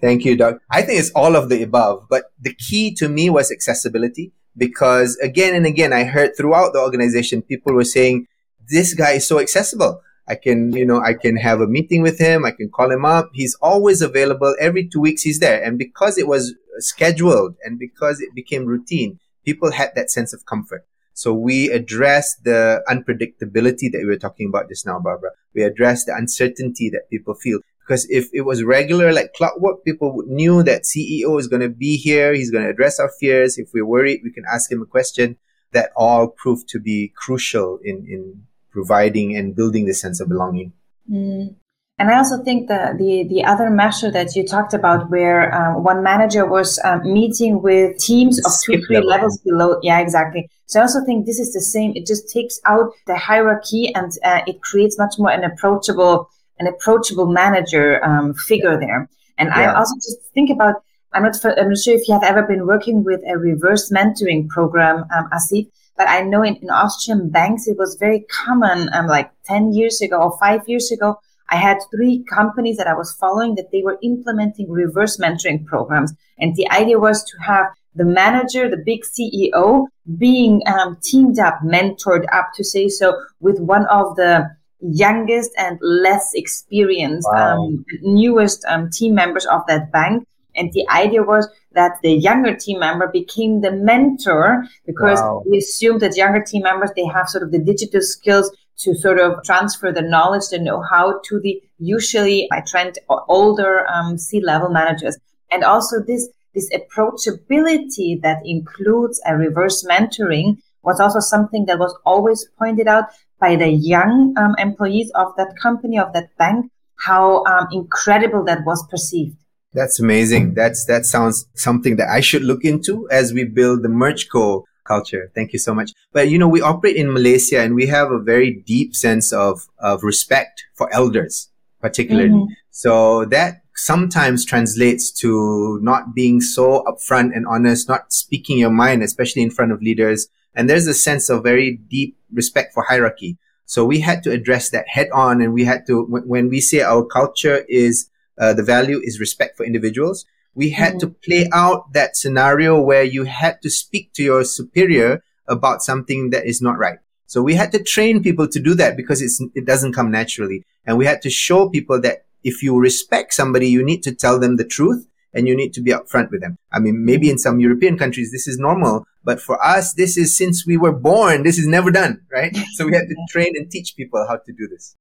Thank 0.01 0.25
you, 0.25 0.35
Doug. 0.35 0.61
I 0.71 0.81
think 0.81 0.99
it's 0.99 1.11
all 1.11 1.37
of 1.37 1.51
the 1.51 1.63
above, 1.63 2.07
but 2.09 2.33
the 2.41 2.55
key 2.55 2.95
to 2.95 3.09
me 3.09 3.29
was 3.29 3.53
accessibility 3.53 4.33
because 4.57 5.17
again 5.17 5.55
and 5.55 5.67
again, 5.67 5.93
I 5.93 6.05
heard 6.05 6.35
throughout 6.39 6.73
the 6.73 6.81
organization, 6.81 7.43
people 7.43 7.75
were 7.75 7.85
saying, 7.85 8.29
this 8.71 8.95
guy 8.95 9.13
is 9.13 9.29
so 9.29 9.41
accessible. 9.41 10.01
I 10.27 10.37
can, 10.37 10.73
you 10.73 10.87
know, 10.87 11.01
I 11.01 11.13
can 11.13 11.37
have 11.37 11.61
a 11.61 11.67
meeting 11.67 12.03
with 12.03 12.19
him. 12.19 12.45
I 12.47 12.51
can 12.51 12.71
call 12.71 12.91
him 12.91 13.05
up. 13.05 13.31
He's 13.33 13.55
always 13.57 14.01
available. 14.03 14.57
Every 14.59 14.89
two 14.89 15.01
weeks 15.01 15.23
he's 15.23 15.39
there. 15.39 15.63
And 15.63 15.79
because 15.79 16.19
it 16.19 16.27
was 16.27 16.55
scheduled 16.79 17.57
and 17.65 17.79
because 17.79 18.21
it 18.21 18.35
became 18.35 18.67
routine, 18.67 19.19
people 19.45 19.73
had 19.73 19.93
that 19.95 20.11
sense 20.11 20.33
of 20.33 20.45
comfort. 20.47 20.85
So 21.15 21.33
we 21.33 21.71
addressed 21.71 22.45
the 22.45 22.85
unpredictability 22.89 23.91
that 23.91 24.01
we 24.01 24.07
were 24.07 24.19
talking 24.19 24.49
about 24.49 24.69
just 24.69 24.85
now, 24.85 24.99
Barbara. 25.01 25.31
We 25.55 25.63
addressed 25.63 26.07
the 26.07 26.15
uncertainty 26.15 26.91
that 26.91 27.09
people 27.09 27.35
feel. 27.35 27.61
Because 27.81 28.07
if 28.11 28.29
it 28.35 28.43
was 28.43 28.63
regular, 28.63 29.13
like 29.13 29.33
clockwork, 29.33 29.83
people 29.83 30.23
knew 30.27 30.63
that 30.65 30.83
CEO 30.83 31.39
is 31.39 31.47
going 31.47 31.63
to 31.63 31.71
be 31.71 31.97
here. 31.97 32.35
He's 32.35 32.51
going 32.51 32.65
to 32.65 32.71
address 32.71 33.01
our 33.01 33.11
fears. 33.21 33.57
If 33.57 33.71
we're 33.73 33.87
worried, 33.87 34.21
we 34.25 34.33
can 34.33 34.45
ask 34.53 34.71
him 34.71 34.83
a 34.83 34.87
question. 34.87 35.39
That 35.73 35.91
all 35.97 36.29
proved 36.29 36.69
to 36.71 36.81
be 36.81 37.13
crucial 37.17 37.79
in, 37.83 38.07
in 38.09 38.45
providing 38.71 39.37
and 39.37 39.55
building 39.55 39.87
this 39.87 40.01
sense 40.01 40.21
of 40.21 40.29
belonging. 40.29 40.73
Mm. 41.11 41.55
And 41.99 42.11
I 42.11 42.19
also 42.19 42.43
think 42.45 42.69
that 42.69 42.99
the, 42.99 43.27
the 43.27 43.43
other 43.45 43.71
measure 43.71 44.11
that 44.11 44.37
you 44.37 44.47
talked 44.47 44.75
about, 44.75 45.11
where 45.11 45.55
um, 45.55 45.83
one 45.83 46.03
manager 46.03 46.45
was 46.45 46.79
um, 46.85 47.01
meeting 47.11 47.63
with 47.63 47.97
teams 47.99 48.39
of 48.45 48.53
two, 48.63 48.85
three 48.85 48.97
level. 48.97 49.09
levels 49.09 49.39
below. 49.39 49.79
Yeah, 49.83 50.01
exactly. 50.01 50.51
So 50.67 50.81
I 50.81 50.83
also 50.83 51.03
think 51.07 51.25
this 51.25 51.39
is 51.39 51.55
the 51.55 51.61
same. 51.61 51.93
It 51.95 52.07
just 52.07 52.29
takes 52.31 52.61
out 52.67 52.91
the 53.07 53.17
hierarchy 53.17 53.95
and 53.95 54.13
uh, 54.25 54.43
it 54.47 54.61
creates 54.61 54.99
much 54.99 55.15
more 55.19 55.31
an 55.31 55.43
approachable 55.43 56.29
an 56.59 56.67
approachable 56.67 57.27
manager 57.27 58.03
um, 58.05 58.35
figure 58.35 58.79
there. 58.79 59.09
And 59.39 59.49
yeah. 59.49 59.73
I 59.73 59.75
also 59.75 59.95
just 59.97 60.19
think 60.33 60.51
about, 60.51 60.77
I'm 61.13 61.23
not, 61.23 61.37
I'm 61.45 61.69
not 61.69 61.79
sure 61.79 61.95
if 61.95 62.09
you 62.09 62.15
have 62.15 62.23
ever 62.23 62.43
been 62.43 62.67
working 62.67 63.05
with 63.05 63.21
a 63.29 63.39
reverse 63.39 63.91
mentoring 63.91 64.49
program, 64.49 65.05
um, 65.15 65.29
Asif, 65.33 65.69
but 65.97 66.09
I 66.09 66.23
know 66.23 66.43
in, 66.43 66.57
in 66.57 66.71
Austrian 66.71 67.31
banks, 67.31 67.67
it 67.67 67.77
was 67.79 67.97
very 67.97 68.25
common, 68.31 68.89
um, 68.93 69.07
like 69.07 69.31
10 69.45 69.73
years 69.73 70.01
ago 70.01 70.17
or 70.19 70.39
five 70.39 70.67
years 70.67 70.91
ago, 70.91 71.19
I 71.49 71.57
had 71.57 71.79
three 71.95 72.25
companies 72.25 72.77
that 72.77 72.87
I 72.87 72.95
was 72.95 73.13
following 73.13 73.55
that 73.55 73.71
they 73.73 73.83
were 73.83 73.99
implementing 74.03 74.71
reverse 74.71 75.17
mentoring 75.19 75.65
programs. 75.65 76.13
And 76.39 76.55
the 76.57 76.69
idea 76.71 76.99
was 76.99 77.25
to 77.25 77.43
have 77.43 77.67
the 77.95 78.05
manager, 78.05 78.69
the 78.69 78.83
big 78.85 79.01
CEO, 79.05 79.87
being 80.19 80.63
um, 80.67 80.99
teamed 81.03 81.39
up, 81.39 81.59
mentored 81.65 82.27
up 82.33 82.51
to 82.55 82.65
say 82.65 82.89
so 82.89 83.19
with 83.41 83.59
one 83.61 83.87
of 83.87 84.17
the 84.17 84.49
youngest 84.81 85.51
and 85.57 85.79
less 85.81 86.33
experienced, 86.35 87.29
wow. 87.33 87.65
um, 87.65 87.85
newest 88.03 88.65
um, 88.67 88.91
team 88.91 89.15
members 89.15 89.47
of 89.47 89.63
that 89.69 89.91
bank. 89.93 90.27
And 90.55 90.73
the 90.73 90.89
idea 90.89 91.23
was 91.23 91.49
that 91.73 91.99
the 92.03 92.13
younger 92.13 92.55
team 92.57 92.81
member 92.81 93.09
became 93.09 93.61
the 93.61 93.73
mentor 93.73 94.65
because 94.87 95.21
wow. 95.21 95.43
we 95.49 95.59
assumed 95.59 96.01
that 96.01 96.17
younger 96.17 96.43
team 96.43 96.63
members, 96.63 96.91
they 96.97 97.05
have 97.05 97.29
sort 97.29 97.45
of 97.45 97.53
the 97.53 97.59
digital 97.59 98.01
skills 98.01 98.51
to 98.79 98.95
sort 98.95 99.19
of 99.19 99.43
transfer 99.45 99.93
the 99.93 100.03
knowledge, 100.03 100.49
the 100.51 100.59
know-how 100.59 101.21
to 101.25 101.41
the 101.41 101.63
usually 101.79 102.49
I 102.53 102.61
trend 102.61 102.99
older 103.09 103.87
um, 103.89 104.19
C-level 104.19 104.71
managers. 104.71 105.17
And 105.51 105.65
also 105.65 106.03
this, 106.07 106.29
this 106.55 106.71
approachability 106.71 108.21
that 108.23 108.43
includes 108.45 109.21
a 109.27 109.37
reverse 109.37 109.85
mentoring 109.85 110.59
was 110.83 111.01
also 111.01 111.21
something 111.21 111.67
that 111.67 111.79
was 111.79 111.97
always 112.05 112.47
pointed 112.59 112.87
out 112.87 113.05
by 113.41 113.57
the 113.57 113.69
young 113.69 114.35
um, 114.37 114.55
employees 114.59 115.11
of 115.15 115.33
that 115.37 115.55
company, 115.61 115.99
of 115.99 116.13
that 116.13 116.37
bank, 116.39 116.71
how 117.05 117.45
um, 117.45 117.67
incredible 117.73 118.45
that 118.45 118.65
was 118.65 118.87
perceived. 118.89 119.37
That's 119.73 120.01
amazing. 120.01 120.55
That's 120.55 120.87
that 120.87 121.05
sounds 121.05 121.47
something 121.55 121.97
that 121.97 122.09
I 122.09 122.21
should 122.21 122.43
look 122.43 122.65
into 122.65 123.07
as 123.11 123.35
we 123.35 123.45
build 123.45 123.83
the 123.83 123.89
MergeCo 123.89 124.65
culture. 124.87 125.31
Thank 125.35 125.53
you 125.53 125.59
so 125.59 125.75
much. 125.75 125.93
But 126.13 126.31
you 126.31 126.39
know, 126.39 126.49
we 126.49 126.61
operate 126.61 126.97
in 126.97 127.13
Malaysia 127.13 127.61
and 127.61 127.75
we 127.75 127.87
have 127.87 128.11
a 128.11 128.19
very 128.19 128.63
deep 128.67 128.95
sense 128.95 129.33
of 129.33 129.67
of 129.79 130.03
respect 130.03 130.65
for 130.75 130.93
elders, 130.93 131.51
particularly. 131.81 132.31
Mm-hmm. 132.31 132.53
So 132.71 133.25
that 133.27 133.63
sometimes 133.75 134.45
translates 134.45 135.11
to 135.11 135.79
not 135.83 136.15
being 136.15 136.41
so 136.41 136.85
upfront 136.85 137.37
and 137.37 137.47
honest, 137.47 137.89
not 137.89 138.13
speaking 138.13 138.59
your 138.59 138.71
mind, 138.71 139.03
especially 139.03 139.43
in 139.43 139.51
front 139.51 139.73
of 139.73 139.83
leaders, 139.83 140.29
and 140.55 140.71
there's 140.71 140.87
a 140.87 140.95
sense 140.95 141.29
of 141.29 141.43
very 141.43 141.77
deep 141.91 142.17
respect 142.33 142.73
for 142.73 142.83
hierarchy. 142.85 143.37
So 143.67 143.85
we 143.85 144.01
had 144.01 144.23
to 144.23 144.31
address 144.31 144.71
that 144.71 144.89
head 144.89 145.09
on. 145.13 145.43
And 145.43 145.53
we 145.53 145.65
had 145.65 145.87
to, 145.89 146.05
when 146.05 146.49
we 146.49 146.61
say 146.61 146.81
our 146.81 147.05
culture 147.05 147.65
is, 147.69 148.09
uh, 148.39 148.55
the 148.55 148.63
value 148.63 149.01
is 149.03 149.21
respect 149.21 149.57
for 149.57 149.67
individuals, 149.67 150.25
we 150.57 150.71
had 150.71 150.95
mm-hmm. 150.95 151.01
to 151.01 151.15
play 151.25 151.49
out 151.53 151.93
that 151.93 152.17
scenario 152.17 152.81
where 152.81 153.05
you 153.05 153.25
had 153.25 153.61
to 153.63 153.71
speak 153.71 154.13
to 154.15 154.23
your 154.23 154.43
superior 154.43 155.23
about 155.47 155.83
something 155.83 156.31
that 156.31 156.47
is 156.47 156.61
not 156.61 156.79
right. 156.79 156.99
So 157.27 157.43
we 157.43 157.55
had 157.55 157.73
to 157.73 157.83
train 157.83 158.23
people 158.23 158.49
to 158.49 158.61
do 158.61 158.75
that 158.75 158.97
because 158.97 159.21
it's, 159.21 159.41
it 159.55 159.67
doesn't 159.67 159.93
come 159.93 160.11
naturally. 160.11 160.65
And 160.87 160.97
we 160.97 161.05
had 161.05 161.23
to 161.23 161.31
show 161.31 161.69
people 161.69 162.01
that 162.01 162.25
if 162.43 162.63
you 162.63 162.79
respect 162.79 163.35
somebody, 163.35 163.69
you 163.69 163.85
need 163.85 164.03
to 164.05 164.15
tell 164.15 164.41
them 164.41 164.57
the 164.57 164.65
truth 164.65 165.07
and 165.35 165.47
you 165.47 165.55
need 165.55 165.75
to 165.75 165.83
be 165.83 165.91
upfront 165.91 166.31
with 166.31 166.41
them. 166.41 166.57
I 166.73 166.79
mean, 166.79 167.05
maybe 167.05 167.29
in 167.29 167.39
some 167.39 167.61
European 167.61 167.99
countries, 167.99 168.33
this 168.33 168.49
is 168.49 168.59
normal, 168.59 169.05
but 169.25 169.41
for 169.41 169.63
us, 169.63 169.93
this 169.93 170.17
is 170.17 170.37
since 170.37 170.67
we 170.67 170.79
were 170.79 170.93
born, 170.93 171.43
this 171.43 171.59
is 171.59 171.67
never 171.67 171.91
done, 171.91 172.23
right? 172.33 172.57
So 172.75 172.87
we 172.87 172.95
had 172.95 173.09
to 173.09 173.17
train 173.29 173.53
and 173.57 173.71
teach 173.71 173.95
people 173.97 174.25
how 174.27 174.37
to 174.37 174.53
do 174.53 174.69
this. 174.69 174.97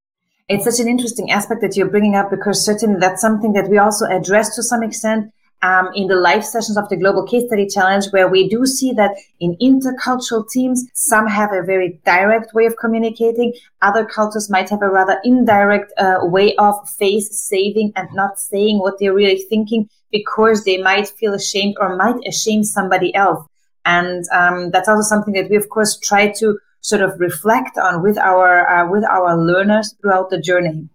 It's 0.49 0.65
such 0.65 0.79
an 0.79 0.87
interesting 0.87 1.31
aspect 1.31 1.61
that 1.61 1.77
you're 1.77 1.89
bringing 1.89 2.15
up 2.15 2.29
because 2.29 2.63
certainly 2.65 2.99
that's 2.99 3.21
something 3.21 3.53
that 3.53 3.69
we 3.69 3.77
also 3.77 4.05
address 4.05 4.55
to 4.55 4.63
some 4.63 4.83
extent 4.83 5.31
um, 5.65 5.89
in 5.95 6.07
the 6.07 6.15
live 6.15 6.45
sessions 6.45 6.77
of 6.77 6.87
the 6.89 6.97
Global 6.97 7.23
Case 7.23 7.45
Study 7.47 7.67
Challenge, 7.67 8.05
where 8.11 8.27
we 8.27 8.47
do 8.47 8.65
see 8.65 8.91
that 8.93 9.15
in 9.39 9.57
intercultural 9.57 10.47
teams, 10.49 10.85
some 10.93 11.27
have 11.27 11.51
a 11.53 11.63
very 11.63 11.99
direct 12.05 12.53
way 12.53 12.65
of 12.65 12.77
communicating. 12.77 13.53
Other 13.81 14.05
cultures 14.05 14.49
might 14.49 14.69
have 14.69 14.83
a 14.83 14.89
rather 14.89 15.19
indirect 15.23 15.91
uh, 15.97 16.19
way 16.21 16.55
of 16.57 16.75
face 16.89 17.29
saving 17.39 17.93
and 17.95 18.07
not 18.13 18.39
saying 18.39 18.79
what 18.79 18.99
they're 18.99 19.13
really 19.13 19.41
thinking 19.41 19.89
because 20.11 20.63
they 20.65 20.77
might 20.77 21.07
feel 21.09 21.33
ashamed 21.33 21.75
or 21.79 21.95
might 21.95 22.21
ashame 22.27 22.63
somebody 22.63 23.13
else. 23.15 23.43
And 23.85 24.23
um, 24.31 24.69
that's 24.71 24.87
also 24.87 25.01
something 25.01 25.33
that 25.33 25.49
we, 25.49 25.55
of 25.55 25.69
course, 25.69 25.97
try 25.97 26.31
to 26.39 26.59
sort 26.81 27.01
of 27.01 27.19
reflect 27.19 27.77
on 27.77 28.03
with 28.03 28.17
our 28.19 28.67
uh, 28.67 28.89
with 28.89 29.03
our 29.05 29.35
learners 29.37 29.95
throughout 29.99 30.29
the 30.29 30.39
journey. 30.39 30.89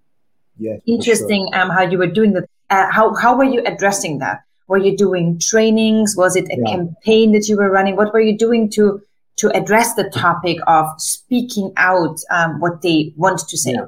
Yeah, 0.59 0.77
interesting 0.87 1.49
sure. 1.53 1.61
um, 1.61 1.71
how 1.71 1.83
you 1.83 1.99
were 1.99 2.15
doing 2.19 2.33
that. 2.35 2.49
Uh, 2.69 2.89
how 2.91 3.15
how 3.15 3.37
were 3.37 3.51
you 3.55 3.63
addressing 3.67 4.19
that? 4.19 4.43
Were 4.71 4.79
you 4.79 4.97
doing 4.97 5.41
trainings? 5.41 6.15
Was 6.17 6.37
it 6.37 6.45
a 6.45 6.57
yeah. 6.57 6.71
campaign 6.71 7.33
that 7.33 7.49
you 7.49 7.57
were 7.57 7.69
running? 7.69 7.97
What 7.97 8.13
were 8.13 8.21
you 8.21 8.39
doing 8.39 8.71
to 8.71 9.03
to 9.39 9.51
address 9.57 9.95
the 9.95 10.09
topic 10.11 10.59
of 10.69 10.87
speaking 10.99 11.73
out 11.77 12.21
um, 12.31 12.61
what 12.61 12.81
they 12.83 13.13
want 13.17 13.41
to 13.49 13.59
say? 13.59 13.73
Yeah. 13.73 13.87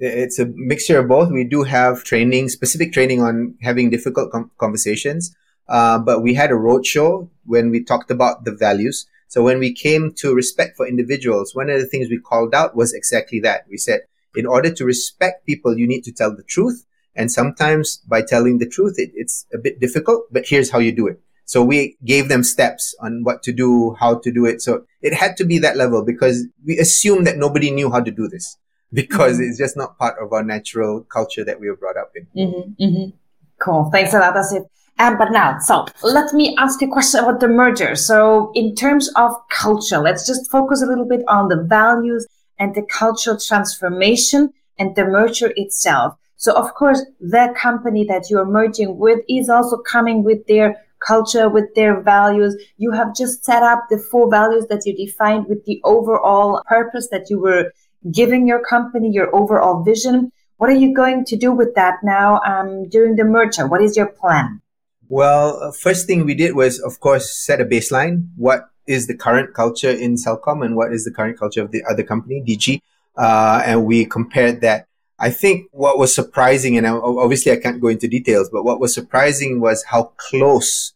It's 0.00 0.40
a 0.40 0.46
mixture 0.46 0.98
of 0.98 1.06
both. 1.06 1.30
We 1.30 1.44
do 1.44 1.62
have 1.62 2.02
training, 2.02 2.48
specific 2.48 2.92
training 2.92 3.22
on 3.22 3.54
having 3.62 3.90
difficult 3.90 4.32
com- 4.32 4.50
conversations. 4.58 5.36
Uh, 5.68 6.00
but 6.00 6.20
we 6.20 6.34
had 6.34 6.50
a 6.50 6.54
roadshow 6.54 7.28
when 7.44 7.70
we 7.70 7.84
talked 7.84 8.10
about 8.10 8.44
the 8.44 8.52
values. 8.52 9.06
So 9.28 9.40
when 9.40 9.60
we 9.60 9.72
came 9.72 10.12
to 10.16 10.34
respect 10.34 10.76
for 10.76 10.88
individuals, 10.88 11.54
one 11.54 11.70
of 11.70 11.80
the 11.80 11.86
things 11.86 12.08
we 12.10 12.18
called 12.18 12.56
out 12.56 12.74
was 12.74 12.92
exactly 12.92 13.38
that. 13.40 13.66
We 13.70 13.76
said, 13.76 14.00
in 14.34 14.46
order 14.46 14.74
to 14.74 14.84
respect 14.84 15.46
people, 15.46 15.78
you 15.78 15.86
need 15.86 16.02
to 16.04 16.12
tell 16.12 16.34
the 16.34 16.42
truth. 16.42 16.84
And 17.16 17.30
sometimes 17.30 17.98
by 18.08 18.22
telling 18.22 18.58
the 18.58 18.68
truth, 18.68 18.94
it, 18.98 19.10
it's 19.14 19.46
a 19.52 19.58
bit 19.58 19.80
difficult, 19.80 20.26
but 20.32 20.44
here's 20.46 20.70
how 20.70 20.78
you 20.78 20.92
do 20.92 21.06
it. 21.06 21.20
So 21.46 21.62
we 21.62 21.96
gave 22.04 22.28
them 22.28 22.42
steps 22.42 22.94
on 23.00 23.22
what 23.22 23.42
to 23.42 23.52
do, 23.52 23.94
how 24.00 24.18
to 24.18 24.32
do 24.32 24.46
it. 24.46 24.62
So 24.62 24.86
it 25.02 25.14
had 25.14 25.36
to 25.36 25.44
be 25.44 25.58
that 25.58 25.76
level 25.76 26.02
because 26.04 26.46
we 26.64 26.78
assumed 26.78 27.26
that 27.26 27.36
nobody 27.36 27.70
knew 27.70 27.90
how 27.90 28.00
to 28.00 28.10
do 28.10 28.28
this 28.28 28.56
because 28.92 29.34
mm-hmm. 29.34 29.50
it's 29.50 29.58
just 29.58 29.76
not 29.76 29.98
part 29.98 30.16
of 30.20 30.32
our 30.32 30.42
natural 30.42 31.02
culture 31.02 31.44
that 31.44 31.60
we 31.60 31.68
were 31.68 31.76
brought 31.76 31.96
up 31.96 32.12
in. 32.14 32.26
Mm-hmm, 32.36 32.82
mm-hmm. 32.82 33.16
Cool. 33.60 33.90
Thanks 33.92 34.14
a 34.14 34.18
lot, 34.18 34.34
Asif. 34.34 34.66
Um, 34.98 35.18
but 35.18 35.32
now, 35.32 35.58
so 35.58 35.86
let 36.02 36.32
me 36.32 36.54
ask 36.56 36.80
you 36.80 36.88
a 36.88 36.92
question 36.92 37.20
about 37.20 37.40
the 37.40 37.48
merger. 37.48 37.96
So 37.96 38.52
in 38.54 38.76
terms 38.76 39.10
of 39.16 39.32
culture, 39.48 39.98
let's 39.98 40.24
just 40.26 40.50
focus 40.50 40.82
a 40.82 40.86
little 40.86 41.04
bit 41.04 41.22
on 41.26 41.48
the 41.48 41.62
values 41.62 42.26
and 42.58 42.74
the 42.74 42.82
cultural 42.82 43.38
transformation 43.38 44.52
and 44.78 44.94
the 44.94 45.04
merger 45.04 45.52
itself. 45.56 46.16
So 46.36 46.52
of 46.52 46.74
course, 46.74 47.04
the 47.20 47.54
company 47.56 48.04
that 48.08 48.28
you're 48.30 48.44
merging 48.44 48.98
with 48.98 49.20
is 49.28 49.48
also 49.48 49.78
coming 49.78 50.24
with 50.24 50.46
their 50.46 50.76
culture, 51.06 51.48
with 51.48 51.74
their 51.74 52.00
values. 52.00 52.56
You 52.76 52.92
have 52.92 53.14
just 53.14 53.44
set 53.44 53.62
up 53.62 53.86
the 53.90 53.98
four 53.98 54.30
values 54.30 54.66
that 54.68 54.82
you 54.86 54.94
defined 54.96 55.46
with 55.46 55.64
the 55.64 55.80
overall 55.84 56.62
purpose 56.66 57.08
that 57.10 57.30
you 57.30 57.40
were 57.40 57.72
giving 58.10 58.46
your 58.46 58.62
company, 58.64 59.10
your 59.10 59.34
overall 59.34 59.82
vision. 59.82 60.32
What 60.56 60.70
are 60.70 60.76
you 60.76 60.94
going 60.94 61.24
to 61.26 61.36
do 61.36 61.52
with 61.52 61.74
that 61.74 61.96
now 62.02 62.40
um, 62.46 62.88
during 62.88 63.16
the 63.16 63.24
merger? 63.24 63.66
What 63.66 63.82
is 63.82 63.96
your 63.96 64.06
plan? 64.06 64.60
Well, 65.08 65.62
uh, 65.62 65.72
first 65.72 66.06
thing 66.06 66.24
we 66.24 66.34
did 66.34 66.54
was, 66.54 66.80
of 66.80 67.00
course, 67.00 67.30
set 67.30 67.60
a 67.60 67.64
baseline. 67.64 68.28
What 68.36 68.70
is 68.86 69.06
the 69.06 69.16
current 69.16 69.54
culture 69.54 69.90
in 69.90 70.14
Celcom 70.14 70.64
and 70.64 70.76
what 70.76 70.92
is 70.92 71.04
the 71.04 71.10
current 71.10 71.38
culture 71.38 71.62
of 71.62 71.70
the 71.70 71.82
other 71.88 72.02
company, 72.02 72.42
Digi? 72.46 72.80
Uh, 73.16 73.62
and 73.64 73.84
we 73.84 74.06
compared 74.06 74.60
that. 74.62 74.86
I 75.18 75.30
think 75.30 75.68
what 75.70 75.98
was 75.98 76.14
surprising, 76.14 76.76
and 76.76 76.86
obviously 76.86 77.52
I 77.52 77.56
can't 77.56 77.80
go 77.80 77.88
into 77.88 78.08
details, 78.08 78.50
but 78.50 78.64
what 78.64 78.80
was 78.80 78.92
surprising 78.92 79.60
was 79.60 79.84
how 79.84 80.12
close 80.16 80.92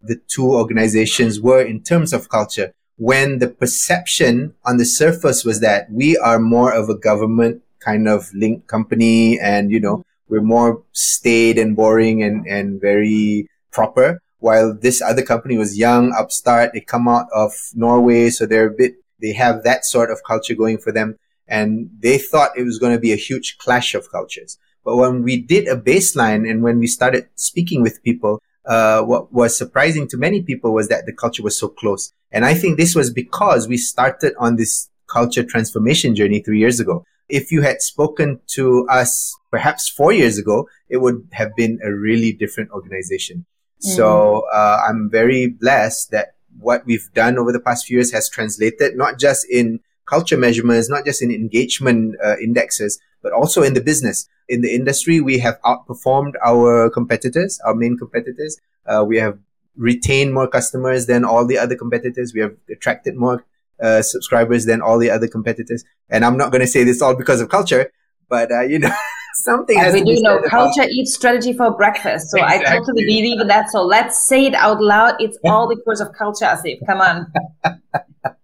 the 0.00 0.20
two 0.28 0.50
organizations 0.50 1.40
were 1.40 1.60
in 1.60 1.82
terms 1.82 2.12
of 2.12 2.28
culture. 2.28 2.72
When 2.96 3.38
the 3.38 3.48
perception 3.48 4.54
on 4.64 4.78
the 4.78 4.84
surface 4.84 5.44
was 5.44 5.60
that 5.60 5.90
we 5.90 6.16
are 6.16 6.38
more 6.38 6.72
of 6.72 6.88
a 6.88 6.98
government 6.98 7.62
kind 7.78 8.08
of 8.08 8.32
linked 8.34 8.66
company 8.66 9.38
and, 9.38 9.70
you 9.70 9.80
know, 9.80 10.04
we're 10.28 10.40
more 10.40 10.82
staid 10.92 11.58
and 11.58 11.76
boring 11.76 12.22
and, 12.22 12.46
and 12.46 12.80
very 12.80 13.48
proper. 13.70 14.20
While 14.40 14.74
this 14.74 15.02
other 15.02 15.22
company 15.22 15.58
was 15.58 15.78
young, 15.78 16.12
upstart, 16.12 16.72
they 16.72 16.80
come 16.80 17.08
out 17.08 17.26
of 17.34 17.52
Norway, 17.74 18.30
so 18.30 18.46
they're 18.46 18.68
a 18.68 18.70
bit, 18.70 18.94
they 19.20 19.32
have 19.32 19.64
that 19.64 19.84
sort 19.84 20.10
of 20.10 20.22
culture 20.24 20.54
going 20.54 20.78
for 20.78 20.92
them. 20.92 21.18
And 21.48 21.90
they 21.98 22.18
thought 22.18 22.56
it 22.56 22.64
was 22.64 22.78
going 22.78 22.92
to 22.92 23.00
be 23.00 23.12
a 23.12 23.16
huge 23.16 23.58
clash 23.58 23.94
of 23.94 24.10
cultures. 24.10 24.58
But 24.84 24.96
when 24.96 25.22
we 25.22 25.40
did 25.40 25.66
a 25.68 25.76
baseline 25.76 26.48
and 26.48 26.62
when 26.62 26.78
we 26.78 26.86
started 26.86 27.28
speaking 27.34 27.82
with 27.82 28.02
people, 28.02 28.40
uh, 28.66 29.02
what 29.02 29.32
was 29.32 29.56
surprising 29.56 30.06
to 30.08 30.16
many 30.16 30.42
people 30.42 30.72
was 30.72 30.88
that 30.88 31.06
the 31.06 31.12
culture 31.12 31.42
was 31.42 31.58
so 31.58 31.68
close. 31.68 32.12
And 32.30 32.44
I 32.44 32.54
think 32.54 32.76
this 32.76 32.94
was 32.94 33.10
because 33.10 33.66
we 33.66 33.78
started 33.78 34.34
on 34.38 34.56
this 34.56 34.90
culture 35.06 35.42
transformation 35.42 36.14
journey 36.14 36.40
three 36.40 36.58
years 36.58 36.78
ago. 36.78 37.04
If 37.28 37.50
you 37.50 37.62
had 37.62 37.80
spoken 37.80 38.40
to 38.48 38.86
us 38.88 39.34
perhaps 39.50 39.88
four 39.88 40.12
years 40.12 40.38
ago, 40.38 40.68
it 40.88 40.98
would 40.98 41.28
have 41.32 41.54
been 41.56 41.78
a 41.82 41.92
really 41.92 42.32
different 42.32 42.70
organization. 42.70 43.46
Mm. 43.84 43.96
So 43.96 44.46
uh, 44.52 44.82
I'm 44.88 45.10
very 45.10 45.46
blessed 45.48 46.10
that 46.10 46.34
what 46.58 46.84
we've 46.86 47.08
done 47.14 47.38
over 47.38 47.52
the 47.52 47.60
past 47.60 47.86
few 47.86 47.98
years 47.98 48.12
has 48.12 48.28
translated 48.28 48.96
not 48.96 49.18
just 49.18 49.46
in 49.50 49.80
culture 50.08 50.36
measurements, 50.36 50.88
not 50.88 51.04
just 51.04 51.22
in 51.22 51.30
engagement 51.30 52.16
uh, 52.24 52.36
indexes, 52.38 52.98
but 53.22 53.32
also 53.32 53.62
in 53.62 53.74
the 53.74 53.80
business. 53.80 54.28
In 54.48 54.62
the 54.62 54.74
industry, 54.74 55.20
we 55.20 55.38
have 55.38 55.60
outperformed 55.62 56.34
our 56.44 56.90
competitors, 56.90 57.60
our 57.64 57.74
main 57.74 57.96
competitors. 57.98 58.58
Uh, 58.86 59.04
we 59.06 59.18
have 59.18 59.38
retained 59.76 60.34
more 60.34 60.48
customers 60.48 61.06
than 61.06 61.24
all 61.24 61.46
the 61.46 61.58
other 61.58 61.76
competitors. 61.76 62.32
We 62.34 62.40
have 62.40 62.56
attracted 62.70 63.16
more 63.16 63.44
uh, 63.80 64.02
subscribers 64.02 64.64
than 64.64 64.80
all 64.80 64.98
the 64.98 65.10
other 65.10 65.28
competitors. 65.28 65.84
And 66.08 66.24
I'm 66.24 66.36
not 66.36 66.50
going 66.50 66.62
to 66.62 66.66
say 66.66 66.84
this 66.84 67.00
all 67.00 67.14
because 67.14 67.40
of 67.40 67.48
culture, 67.48 67.92
but 68.28 68.50
uh, 68.50 68.62
you 68.62 68.78
know, 68.78 68.90
something. 69.34 69.78
we 69.92 70.02
do 70.02 70.20
know 70.22 70.40
culture 70.48 70.82
about. 70.82 70.90
eats 70.90 71.14
strategy 71.14 71.52
for 71.52 71.70
breakfast, 71.70 72.30
so 72.30 72.38
exactly. 72.38 72.66
I 72.66 72.78
totally 72.78 73.04
believe 73.04 73.40
in 73.40 73.48
that. 73.48 73.70
So 73.70 73.82
let's 73.82 74.26
say 74.26 74.46
it 74.46 74.54
out 74.54 74.80
loud. 74.82 75.14
It's 75.20 75.38
all 75.44 75.68
because 75.68 76.00
of 76.00 76.12
culture, 76.12 76.46
Asif. 76.46 76.78
Come 76.86 77.00
on. 77.00 77.32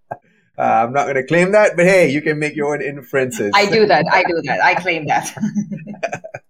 Uh, 0.56 0.62
I'm 0.62 0.92
not 0.92 1.04
going 1.04 1.16
to 1.16 1.26
claim 1.26 1.52
that, 1.52 1.76
but 1.76 1.84
hey, 1.84 2.08
you 2.10 2.22
can 2.22 2.38
make 2.38 2.54
your 2.54 2.74
own 2.74 2.82
inferences. 2.82 3.50
I 3.54 3.66
do 3.66 3.86
that. 3.86 4.06
I 4.10 4.22
do 4.22 4.40
that. 4.44 4.62
I 4.62 4.74
claim 4.74 5.06
that. 5.06 5.34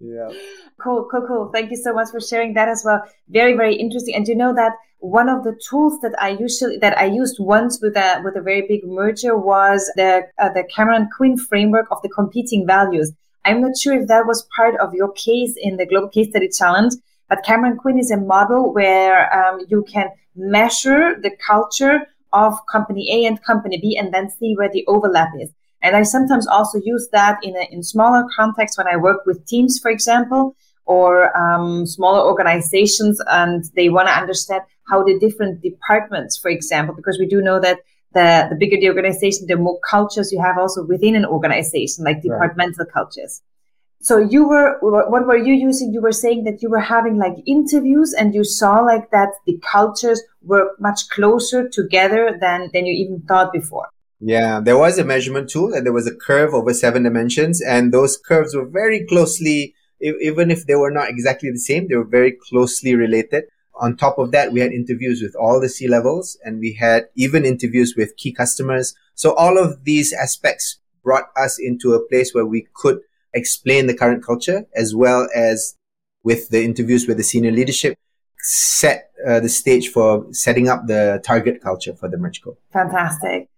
yeah. 0.00 0.30
Cool, 0.78 1.08
cool, 1.10 1.26
cool. 1.26 1.50
Thank 1.52 1.70
you 1.70 1.78
so 1.78 1.94
much 1.94 2.08
for 2.10 2.20
sharing 2.20 2.52
that 2.54 2.68
as 2.68 2.82
well. 2.84 3.02
Very, 3.28 3.54
very 3.54 3.74
interesting. 3.74 4.14
And 4.14 4.28
you 4.28 4.34
know 4.34 4.54
that 4.54 4.72
one 4.98 5.28
of 5.28 5.44
the 5.44 5.58
tools 5.68 5.98
that 6.00 6.14
I 6.20 6.30
usually 6.30 6.78
that 6.78 6.98
I 6.98 7.06
used 7.06 7.36
once 7.38 7.80
with 7.80 7.96
a 7.96 8.20
with 8.22 8.36
a 8.36 8.42
very 8.42 8.66
big 8.66 8.84
merger 8.84 9.36
was 9.36 9.90
the 9.96 10.26
uh, 10.38 10.50
the 10.50 10.64
Cameron 10.64 11.08
Quinn 11.16 11.36
framework 11.36 11.86
of 11.90 12.02
the 12.02 12.08
competing 12.08 12.66
values. 12.66 13.12
I'm 13.44 13.60
not 13.60 13.78
sure 13.78 13.94
if 13.94 14.08
that 14.08 14.26
was 14.26 14.46
part 14.54 14.74
of 14.80 14.92
your 14.92 15.12
case 15.12 15.54
in 15.56 15.76
the 15.76 15.86
Global 15.86 16.08
Case 16.08 16.30
Study 16.30 16.48
Challenge, 16.48 16.94
but 17.28 17.44
Cameron 17.44 17.76
Quinn 17.76 17.98
is 17.98 18.10
a 18.10 18.16
model 18.16 18.74
where 18.74 19.32
um, 19.32 19.60
you 19.68 19.84
can 19.90 20.08
measure 20.34 21.18
the 21.20 21.30
culture 21.46 22.06
of 22.32 22.54
company 22.70 23.04
A 23.12 23.26
and 23.26 23.42
company 23.42 23.78
B 23.78 23.96
and 23.96 24.12
then 24.12 24.30
see 24.30 24.54
where 24.56 24.70
the 24.70 24.84
overlap 24.86 25.30
is. 25.40 25.50
And 25.82 25.94
I 25.94 26.02
sometimes 26.02 26.46
also 26.46 26.80
use 26.82 27.08
that 27.12 27.38
in 27.42 27.56
a 27.56 27.68
in 27.70 27.82
smaller 27.82 28.24
context 28.36 28.78
when 28.78 28.88
I 28.88 28.96
work 28.96 29.26
with 29.26 29.46
teams, 29.46 29.78
for 29.78 29.90
example, 29.90 30.56
or 30.86 31.36
um, 31.36 31.86
smaller 31.86 32.24
organizations, 32.24 33.20
and 33.28 33.64
they 33.74 33.88
want 33.88 34.08
to 34.08 34.14
understand 34.14 34.62
how 34.88 35.02
the 35.02 35.18
different 35.18 35.60
departments, 35.62 36.38
for 36.38 36.48
example, 36.48 36.94
because 36.94 37.18
we 37.18 37.26
do 37.26 37.40
know 37.42 37.60
that 37.60 37.78
the, 38.14 38.46
the 38.50 38.56
bigger 38.56 38.78
the 38.80 38.88
organization, 38.88 39.46
the 39.46 39.56
more 39.56 39.78
cultures 39.80 40.32
you 40.32 40.40
have 40.40 40.58
also 40.58 40.84
within 40.84 41.16
an 41.16 41.26
organization, 41.26 42.04
like 42.04 42.22
departmental 42.22 42.84
right. 42.84 42.92
cultures. 42.92 43.42
So 44.00 44.18
you 44.18 44.48
were, 44.48 44.78
what 44.80 45.26
were 45.26 45.36
you 45.36 45.54
using? 45.54 45.92
You 45.92 46.00
were 46.00 46.12
saying 46.12 46.44
that 46.44 46.62
you 46.62 46.70
were 46.70 46.80
having 46.80 47.18
like 47.18 47.34
interviews 47.46 48.12
and 48.12 48.34
you 48.34 48.44
saw 48.44 48.80
like 48.80 49.10
that 49.10 49.30
the 49.46 49.58
cultures 49.68 50.22
were 50.42 50.76
much 50.78 51.08
closer 51.08 51.68
together 51.68 52.38
than, 52.40 52.70
than 52.72 52.86
you 52.86 52.92
even 52.92 53.22
thought 53.22 53.52
before. 53.52 53.88
Yeah, 54.20 54.60
there 54.60 54.78
was 54.78 54.98
a 54.98 55.04
measurement 55.04 55.50
tool 55.50 55.74
and 55.74 55.84
there 55.84 55.92
was 55.92 56.06
a 56.06 56.14
curve 56.14 56.54
over 56.54 56.72
seven 56.72 57.02
dimensions 57.02 57.60
and 57.60 57.92
those 57.92 58.16
curves 58.16 58.54
were 58.54 58.64
very 58.66 59.04
closely, 59.06 59.74
even 60.00 60.50
if 60.50 60.66
they 60.66 60.76
were 60.76 60.90
not 60.90 61.08
exactly 61.08 61.50
the 61.50 61.58
same, 61.58 61.88
they 61.88 61.96
were 61.96 62.04
very 62.04 62.32
closely 62.48 62.94
related. 62.94 63.44
On 63.78 63.96
top 63.96 64.18
of 64.18 64.30
that, 64.30 64.52
we 64.52 64.60
had 64.60 64.72
interviews 64.72 65.20
with 65.20 65.34
all 65.34 65.60
the 65.60 65.68
C 65.68 65.86
levels 65.86 66.38
and 66.44 66.60
we 66.60 66.72
had 66.72 67.08
even 67.14 67.44
interviews 67.44 67.94
with 67.96 68.16
key 68.16 68.32
customers. 68.32 68.94
So 69.14 69.34
all 69.34 69.58
of 69.58 69.84
these 69.84 70.14
aspects 70.14 70.78
brought 71.02 71.28
us 71.36 71.58
into 71.58 71.92
a 71.92 72.06
place 72.08 72.32
where 72.32 72.46
we 72.46 72.68
could 72.74 73.00
explain 73.34 73.86
the 73.86 73.94
current 73.94 74.24
culture 74.24 74.66
as 74.74 74.94
well 74.94 75.28
as 75.34 75.76
with 76.22 76.48
the 76.50 76.64
interviews 76.64 77.06
with 77.06 77.16
the 77.16 77.22
senior 77.22 77.52
leadership 77.52 77.96
set 78.40 79.10
uh, 79.26 79.40
the 79.40 79.48
stage 79.48 79.88
for 79.88 80.26
setting 80.32 80.68
up 80.68 80.86
the 80.86 81.20
target 81.24 81.60
culture 81.62 81.94
for 81.94 82.08
the 82.08 82.16
merge 82.16 82.42
MergeCo. 82.42 82.56
Fantastic. 82.72 83.48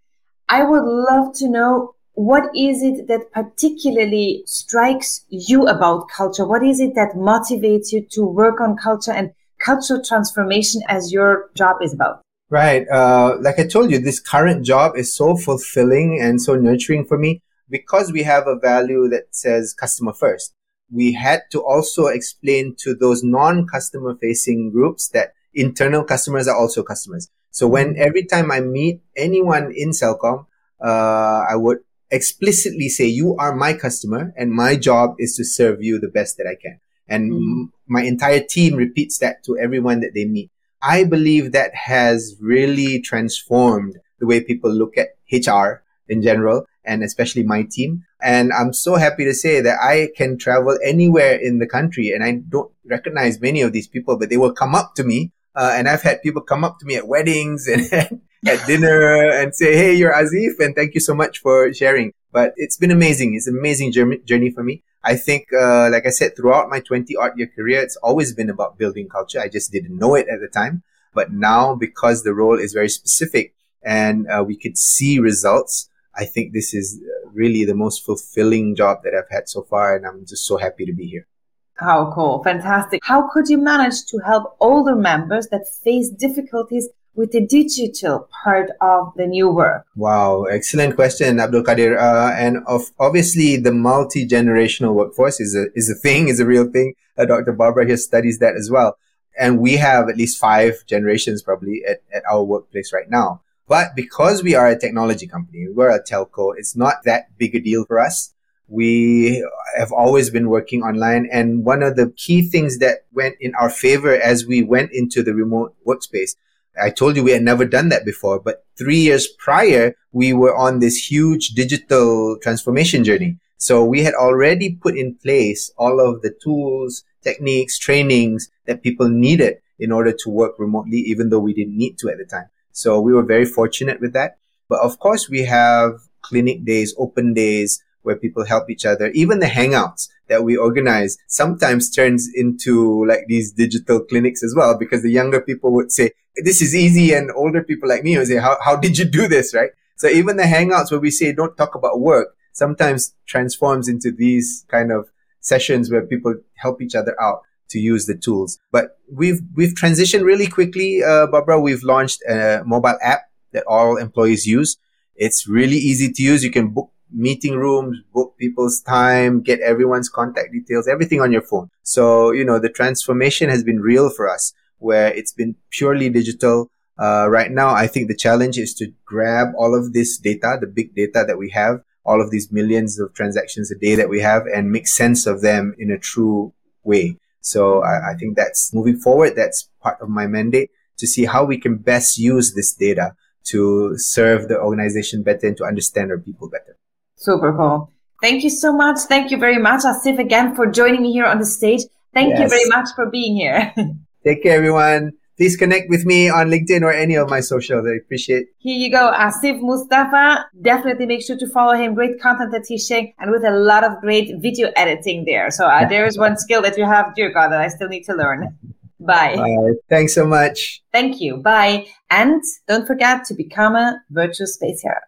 I 0.49 0.65
would 0.65 0.85
love 0.85 1.35
to 1.37 1.49
know 1.49 1.95
what 2.15 2.45
is 2.57 2.83
it 2.83 3.07
that 3.09 3.31
particularly 3.33 4.43
strikes 4.47 5.25
you 5.29 5.67
about 5.67 6.09
culture? 6.09 6.47
What 6.47 6.65
is 6.65 6.81
it 6.81 6.95
that 6.95 7.13
motivates 7.15 7.93
you 7.93 8.03
to 8.11 8.25
work 8.25 8.61
on 8.61 8.77
culture 8.77 9.13
and 9.13 9.31
cultural 9.59 10.03
transformation 10.03 10.83
as 10.89 11.13
your 11.13 11.51
job 11.55 11.77
is 11.83 11.93
about? 11.93 12.23
Right. 12.51 12.89
Uh, 12.89 13.37
like 13.41 13.59
I 13.59 13.67
told 13.67 13.91
you, 13.91 13.99
this 13.99 14.21
current 14.21 14.65
job 14.65 14.97
is 14.97 15.15
so 15.15 15.37
fulfilling 15.37 16.19
and 16.21 16.41
so 16.41 16.57
nurturing 16.57 17.05
for 17.05 17.19
me 17.19 17.43
because 17.71 18.13
we 18.13 18.23
have 18.23 18.47
a 18.47 18.59
value 18.59 19.09
that 19.09 19.35
says 19.35 19.75
customer 19.75 20.13
first. 20.13 20.55
We 20.91 21.13
had 21.13 21.43
to 21.53 21.61
also 21.61 22.07
explain 22.07 22.75
to 22.81 22.95
those 22.95 23.23
non-customer 23.23 24.17
facing 24.21 24.71
groups 24.71 25.09
that 25.09 25.35
internal 25.53 26.05
customers 26.05 26.49
are 26.49 26.57
also 26.57 26.83
customers. 26.83 27.29
So 27.51 27.67
when 27.69 27.95
mm-hmm. 27.95 28.03
every 28.03 28.25
time 28.25 28.51
I 28.51 28.61
meet 28.61 29.01
anyone 29.17 29.73
in 29.75 29.91
Celcom, 29.91 30.47
uh, 30.83 31.45
I 31.51 31.57
would 31.57 31.79
explicitly 32.11 32.89
say, 32.89 33.07
you 33.07 33.37
are 33.37 33.55
my 33.55 33.75
customer 33.75 34.33
and 34.37 34.53
my 34.53 34.77
job 34.77 35.17
is 35.19 35.37
to 35.37 35.45
serve 35.45 35.83
you 35.83 35.99
the 35.99 36.09
best 36.09 36.37
that 36.39 36.47
I 36.47 36.55
can. 36.55 36.81
And 37.07 37.33
mm-hmm. 37.33 37.63
my 37.87 38.03
entire 38.03 38.41
team 38.41 38.77
repeats 38.77 39.19
that 39.19 39.43
to 39.45 39.59
everyone 39.59 40.01
that 40.01 40.15
they 40.15 40.25
meet. 40.25 40.51
I 40.81 41.05
believe 41.05 41.53
that 41.53 41.75
has 41.75 42.37
really 42.41 43.01
transformed 43.01 43.99
the 44.21 44.27
way 44.27 44.41
people 44.43 44.71
look 44.71 44.95
at 44.97 45.17
HR 45.31 45.83
in 46.09 46.23
general 46.23 46.65
and 46.89 47.05
especially 47.05 47.43
my 47.43 47.63
team. 47.63 48.05
And 48.21 48.53
I'm 48.53 48.73
so 48.73 48.97
happy 48.97 49.25
to 49.25 49.35
say 49.35 49.61
that 49.61 49.79
I 49.81 50.09
can 50.17 50.39
travel 50.39 50.79
anywhere 50.85 51.35
in 51.37 51.59
the 51.59 51.67
country 51.67 52.11
and 52.11 52.25
I 52.25 52.41
don't 52.49 52.73
recognize 52.85 53.41
many 53.41 53.61
of 53.63 53.73
these 53.73 53.87
people, 53.87 54.19
but 54.19 54.31
they 54.31 54.37
will 54.37 54.53
come 54.53 54.75
up 54.75 54.95
to 54.97 55.05
me. 55.05 55.33
Uh, 55.55 55.73
and 55.75 55.89
I've 55.89 56.03
had 56.03 56.23
people 56.23 56.43
come 56.43 56.65
up 56.65 56.79
to 56.79 56.87
me 56.87 56.97
at 56.97 57.07
weddings 57.07 57.69
and 57.69 57.83
at 58.47 58.67
dinner 58.67 59.31
and 59.31 59.55
say, 59.55 59.77
Hey, 59.77 59.95
you're 59.95 60.13
Asif 60.13 60.59
and 60.61 60.75
thank 60.75 60.95
you 60.95 61.01
so 61.01 61.15
much 61.15 61.39
for 61.41 61.73
sharing. 61.73 62.13
But 62.33 62.53
it's 62.57 62.77
been 62.77 62.91
amazing. 62.91 63.35
It's 63.35 63.47
an 63.47 63.59
amazing 63.59 63.93
journey 63.93 64.51
for 64.51 64.63
me. 64.63 64.83
I 65.05 65.17
think, 65.17 65.49
uh, 65.53 65.89
like 65.91 66.07
I 66.07 66.11
said, 66.11 66.37
throughout 66.37 66.69
my 66.69 66.81
20 66.81 67.17
odd 67.17 67.39
year 67.39 67.51
career, 67.55 67.81
it's 67.81 67.97
always 67.97 68.35
been 68.35 68.51
about 68.51 68.79
building 68.79 69.09
culture. 69.09 69.41
I 69.41 69.49
just 69.49 69.73
didn't 69.73 69.97
know 69.97 70.15
it 70.15 70.27
at 70.29 70.41
the 70.41 70.49
time. 70.49 70.83
But 71.15 71.33
now, 71.33 71.75
because 71.75 72.23
the 72.23 72.35
role 72.35 72.59
is 72.59 72.73
very 72.73 72.89
specific 72.89 73.55
and 73.83 74.27
uh, 74.29 74.45
we 74.47 74.57
could 74.57 74.77
see 74.77 75.19
results, 75.19 75.89
I 76.17 76.25
think 76.25 76.53
this 76.53 76.75
is 76.75 77.01
really 77.33 77.65
the 77.65 77.75
most 77.75 78.05
fulfilling 78.05 78.75
job 78.75 79.03
that 79.05 79.15
I've 79.15 79.31
had 79.31 79.49
so 79.49 79.63
far. 79.63 79.97
And 79.97 80.07
I'm 80.07 80.27
just 80.27 80.47
so 80.47 80.57
happy 80.57 80.85
to 80.87 80.93
be 80.93 81.07
here. 81.07 81.27
How 81.75 82.11
cool. 82.13 82.43
Fantastic. 82.43 83.01
How 83.05 83.29
could 83.31 83.49
you 83.49 83.59
manage 83.59 84.05
to 84.07 84.19
help 84.19 84.57
older 84.59 84.97
members 84.97 85.47
that 85.49 85.69
face 85.69 86.11
difficulties 86.11 86.89
with 87.19 87.33
the 87.33 87.45
digital 87.45 88.29
part 88.43 88.71
of 88.81 89.13
the 89.17 89.27
new 89.27 89.51
work? 89.51 89.85
Wow, 89.97 90.45
excellent 90.45 90.95
question, 90.95 91.41
Abdul 91.41 91.65
Kadir. 91.65 91.99
Uh, 91.99 92.33
and 92.33 92.59
of 92.67 92.91
obviously, 92.99 93.57
the 93.57 93.73
multi 93.73 94.27
generational 94.27 94.95
workforce 94.95 95.41
is 95.41 95.55
a 95.55 95.67
is 95.75 95.91
a 95.91 95.95
thing, 95.95 96.29
is 96.29 96.41
a 96.41 96.47
real 96.47 96.71
thing. 96.71 96.95
Uh, 97.17 97.27
Dr. 97.27 97.53
Barbara 97.53 97.87
here 97.87 97.97
studies 97.97 98.39
that 98.39 98.55
as 98.57 98.71
well, 98.71 98.97
and 99.39 99.59
we 99.59 99.77
have 99.77 100.09
at 100.09 100.17
least 100.17 100.39
five 100.39 100.85
generations 100.87 101.43
probably 101.43 101.83
at, 101.89 102.03
at 102.13 102.23
our 102.31 102.43
workplace 102.43 102.93
right 102.93 103.11
now. 103.11 103.41
But 103.69 103.95
because 103.95 104.43
we 104.43 104.55
are 104.55 104.69
a 104.69 104.79
technology 104.79 105.27
company, 105.27 105.69
we're 105.69 105.91
a 105.91 106.03
telco, 106.03 106.55
it's 106.57 106.75
not 106.75 107.05
that 107.05 107.37
big 107.39 107.55
a 107.55 107.61
deal 107.61 107.85
for 107.85 107.99
us. 107.99 108.33
We 108.67 109.47
have 109.77 109.93
always 109.93 110.31
been 110.31 110.49
working 110.49 110.83
online. 110.83 111.29
And 111.31 111.65
one 111.65 111.83
of 111.83 111.97
the 111.97 112.13
key 112.17 112.43
things 112.43 112.79
that 112.79 113.05
went 113.13 113.37
in 113.41 113.55
our 113.55 113.71
favor 113.71 114.15
as 114.15 114.47
we 114.47 114.63
went 114.63 114.91
into 114.93 115.23
the 115.23 115.35
remote 115.35 115.75
workspace 115.87 116.35
I 116.81 116.91
told 116.91 117.17
you 117.17 117.25
we 117.25 117.33
had 117.33 117.43
never 117.43 117.65
done 117.65 117.89
that 117.89 118.05
before, 118.05 118.39
but 118.39 118.65
three 118.77 118.99
years 118.99 119.27
prior, 119.27 119.95
we 120.13 120.33
were 120.33 120.57
on 120.57 120.79
this 120.79 121.11
huge 121.11 121.49
digital 121.51 122.39
transformation 122.41 123.05
journey. 123.05 123.39
So 123.57 123.85
we 123.85 124.05
had 124.05 124.15
already 124.15 124.77
put 124.77 124.97
in 124.97 125.17
place 125.17 125.73
all 125.77 126.01
of 126.01 126.23
the 126.23 126.35
tools, 126.43 127.05
techniques, 127.23 127.79
trainings 127.79 128.49
that 128.67 128.83
people 128.83 129.09
needed 129.09 129.57
in 129.79 129.91
order 129.91 130.13
to 130.13 130.31
work 130.31 130.59
remotely, 130.59 130.99
even 130.99 131.31
though 131.31 131.41
we 131.41 131.55
didn't 131.55 131.77
need 131.77 131.99
to 131.99 132.09
at 132.09 132.19
the 132.19 132.25
time. 132.25 132.49
So 132.79 133.01
we 133.01 133.13
were 133.13 133.25
very 133.25 133.45
fortunate 133.45 134.01
with 134.01 134.13
that. 134.13 134.39
But 134.69 134.79
of 134.83 135.01
course, 135.01 135.29
we 135.29 135.43
have 135.43 135.95
clinic 136.23 136.65
days, 136.65 136.95
open 136.97 137.35
days, 137.35 137.83
where 138.03 138.15
people 138.15 138.45
help 138.45 138.71
each 138.71 138.87
other. 138.87 139.11
Even 139.15 139.41
the 139.41 139.47
hangouts 139.47 140.09
that 140.29 140.45
we 140.45 140.57
organize 140.57 141.19
sometimes 141.27 141.91
turns 141.91 142.31
into 142.33 143.05
like 143.05 143.25
these 143.27 143.51
digital 143.51 143.99
clinics 143.99 144.45
as 144.45 144.55
well, 144.57 144.79
because 144.79 145.03
the 145.03 145.11
younger 145.11 145.41
people 145.41 145.73
would 145.73 145.91
say, 145.91 146.13
this 146.37 146.63
is 146.63 146.73
easy. 146.73 147.13
And 147.13 147.33
older 147.33 147.65
people 147.65 147.89
like 147.89 148.05
me 148.05 148.17
would 148.17 148.29
say, 148.29 148.37
how, 148.37 148.57
how 148.65 148.77
did 148.77 148.97
you 148.97 149.07
do 149.07 149.27
this? 149.27 149.53
Right. 149.53 149.71
So 149.97 150.07
even 150.07 150.37
the 150.37 150.45
hangouts 150.45 150.93
where 150.93 151.01
we 151.01 151.11
say, 151.11 151.33
don't 151.33 151.57
talk 151.57 151.75
about 151.75 151.99
work 151.99 152.29
sometimes 152.53 153.13
transforms 153.27 153.89
into 153.89 154.13
these 154.13 154.65
kind 154.69 154.93
of 154.93 155.11
sessions 155.41 155.91
where 155.91 156.07
people 156.07 156.37
help 156.55 156.81
each 156.81 156.95
other 156.95 157.21
out 157.21 157.43
to 157.71 157.79
use 157.79 158.07
the 158.07 158.17
tools. 158.17 158.59
But 158.73 158.99
we've, 159.11 159.41
we've 159.55 159.75
transitioned 159.75 160.25
really 160.25 160.47
quickly. 160.47 161.03
Uh, 161.03 161.27
Barbara, 161.27 161.61
we've 161.61 161.83
launched 161.83 162.23
a 162.29 162.63
mobile 162.65 162.99
app 163.03 163.23
that 163.53 163.65
all 163.67 163.97
employees 163.97 164.47
use. 164.47 164.77
It's 165.17 165.49
really 165.49 165.77
easy 165.77 166.13
to 166.13 166.23
use. 166.23 166.45
You 166.45 166.51
can 166.51 166.69
book 166.69 166.91
meeting 167.11 167.55
rooms, 167.55 167.99
book 168.13 168.35
people's 168.39 168.81
time, 168.81 169.41
get 169.41 169.61
everyone's 169.61 170.09
contact 170.09 170.53
details, 170.53 170.87
everything 170.87 171.21
on 171.21 171.33
your 171.33 171.43
phone. 171.43 171.71
So, 171.83 172.33
you 172.33 172.45
know, 172.45 172.59
the 172.59 172.69
transformation 172.69 173.49
has 173.49 173.65
been 173.65 173.81
real 173.81 174.11
for 174.11 174.29
us 174.29 174.53
where 174.79 175.13
it's 175.15 175.33
been 175.33 175.57
purely 175.71 176.09
digital. 176.09 176.71
Uh, 176.99 177.29
right 177.29 177.51
now, 177.51 177.71
I 177.71 177.87
think 177.87 178.09
the 178.09 178.17
challenge 178.17 178.59
is 178.59 178.75
to 178.75 178.93
grab 179.05 179.49
all 179.57 179.75
of 179.75 179.93
this 179.93 180.19
data, 180.19 180.59
the 180.61 180.67
big 180.67 180.95
data 180.95 181.25
that 181.27 181.39
we 181.39 181.51
have, 181.51 181.81
all 182.05 182.21
of 182.21 182.31
these 182.31 182.51
millions 182.51 182.99
of 182.99 183.15
transactions 183.15 183.71
a 183.71 183.77
day 183.77 183.95
that 183.95 184.09
we 184.09 184.21
have 184.21 184.43
and 184.47 184.73
make 184.73 184.87
sense 184.87 185.27
of 185.27 185.41
them 185.41 185.75
in 185.79 185.91
a 185.91 185.99
true 185.99 186.53
way. 186.85 187.17
So 187.41 187.83
I, 187.83 188.13
I 188.13 188.15
think 188.15 188.37
that's 188.37 188.73
moving 188.75 188.99
forward. 188.99 189.35
That's 189.37 189.69
part 189.83 190.01
of 190.01 190.09
my 190.09 190.27
mandate 190.27 190.71
to 190.99 191.07
see 191.07 191.25
how 191.25 191.45
we 191.45 191.59
can 191.59 191.77
best 191.79 192.19
use 192.19 192.55
this 192.55 192.73
data 192.75 193.15
to 193.45 193.97
serve 193.97 194.49
the 194.49 194.59
organization 194.59 195.23
better 195.23 195.47
and 195.47 195.57
to 195.57 195.65
understand 195.65 196.11
our 196.11 196.19
people 196.19 196.51
better. 196.51 196.77
Super 197.17 197.53
cool. 197.57 197.93
Thank 198.21 198.43
you 198.43 198.51
so 198.51 198.73
much. 198.73 199.01
Thank 199.09 199.31
you 199.31 199.39
very 199.39 199.59
much, 199.59 199.83
Asif, 199.83 200.19
again 200.19 200.55
for 200.55 200.67
joining 200.67 201.03
me 201.03 201.13
here 201.13 201.25
on 201.25 201.39
the 201.39 201.47
stage. 201.47 201.83
Thank 202.13 202.31
yes. 202.31 202.41
you 202.41 202.49
very 202.49 202.69
much 202.69 202.89
for 202.95 203.07
being 203.07 203.37
here. 203.37 203.73
Take 204.25 204.43
care, 204.43 204.57
everyone. 204.57 205.13
Please 205.39 205.57
connect 205.57 205.89
with 205.89 206.05
me 206.05 206.29
on 206.29 206.49
LinkedIn 206.49 206.83
or 206.83 206.93
any 206.93 207.15
of 207.15 207.31
my 207.31 207.39
socials. 207.39 207.87
I 207.87 207.95
appreciate. 207.97 208.49
Here 208.59 208.77
you 208.77 208.91
go, 208.91 209.13
Asif 209.15 209.61
Mustafa. 209.61 210.47
Definitely 210.61 211.07
make 211.07 211.23
sure 211.23 211.39
to 211.39 211.49
follow 211.49 211.75
him. 211.75 211.95
Great 211.95 212.21
content 212.21 212.51
that 212.51 212.67
he's 212.67 212.87
sharing, 212.87 213.15
and 213.21 213.31
with 213.31 213.45
a 213.45 213.53
lot 213.53 213.85
of 213.85 214.01
great 214.01 214.37
video 214.41 214.73
editing 214.75 215.25
there. 215.25 215.51
So 215.53 215.65
uh, 215.67 215.89
there 215.89 216.07
is 216.07 216.19
one 216.19 216.37
skill 216.37 216.61
that 216.63 216.77
you 216.77 216.85
have, 216.85 217.15
dear 217.15 217.33
God, 217.33 217.51
that 217.53 217.61
I 217.61 217.69
still 217.69 217.89
need 217.89 218.03
to 218.05 218.15
learn. 218.15 218.59
Bye. 218.99 219.37
Bye. 219.37 219.75
Thanks 219.89 220.13
so 220.13 220.27
much. 220.27 220.83
Thank 220.93 221.21
you. 221.21 221.37
Bye. 221.37 221.87
And 222.11 222.43
don't 222.67 222.87
forget 222.87 223.25
to 223.27 223.35
become 223.35 223.77
a 223.77 224.03
virtual 224.11 224.49
space 224.49 224.83
hero. 224.83 224.99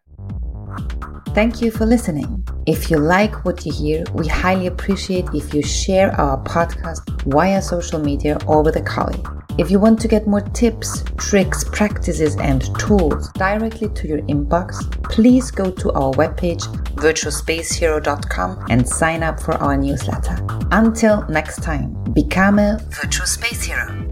Thank 1.34 1.62
you 1.62 1.70
for 1.70 1.86
listening. 1.86 2.44
If 2.66 2.90
you 2.90 2.98
like 2.98 3.44
what 3.44 3.64
you 3.64 3.72
hear, 3.72 4.04
we 4.14 4.26
highly 4.26 4.66
appreciate 4.66 5.26
if 5.32 5.54
you 5.54 5.62
share 5.62 6.10
our 6.20 6.42
podcast 6.42 7.02
via 7.24 7.62
social 7.62 8.00
media 8.00 8.36
or 8.46 8.62
with 8.62 8.76
a 8.76 8.82
colleague. 8.82 9.26
If 9.58 9.70
you 9.70 9.78
want 9.78 10.00
to 10.00 10.08
get 10.08 10.26
more 10.26 10.40
tips, 10.40 11.04
tricks, 11.18 11.64
practices, 11.64 12.36
and 12.36 12.62
tools 12.78 13.30
directly 13.34 13.88
to 13.90 14.08
your 14.08 14.22
inbox, 14.22 14.90
please 15.04 15.50
go 15.50 15.70
to 15.70 15.92
our 15.92 16.12
webpage 16.14 16.62
virtualspacehero.com 16.94 18.66
and 18.68 18.88
sign 18.88 19.22
up 19.22 19.38
for 19.40 19.54
our 19.54 19.76
newsletter. 19.76 20.36
Until 20.70 21.26
next 21.28 21.62
time, 21.62 21.94
become 22.12 22.58
a 22.58 22.78
virtual 22.90 23.26
space 23.26 23.62
hero. 23.62 24.09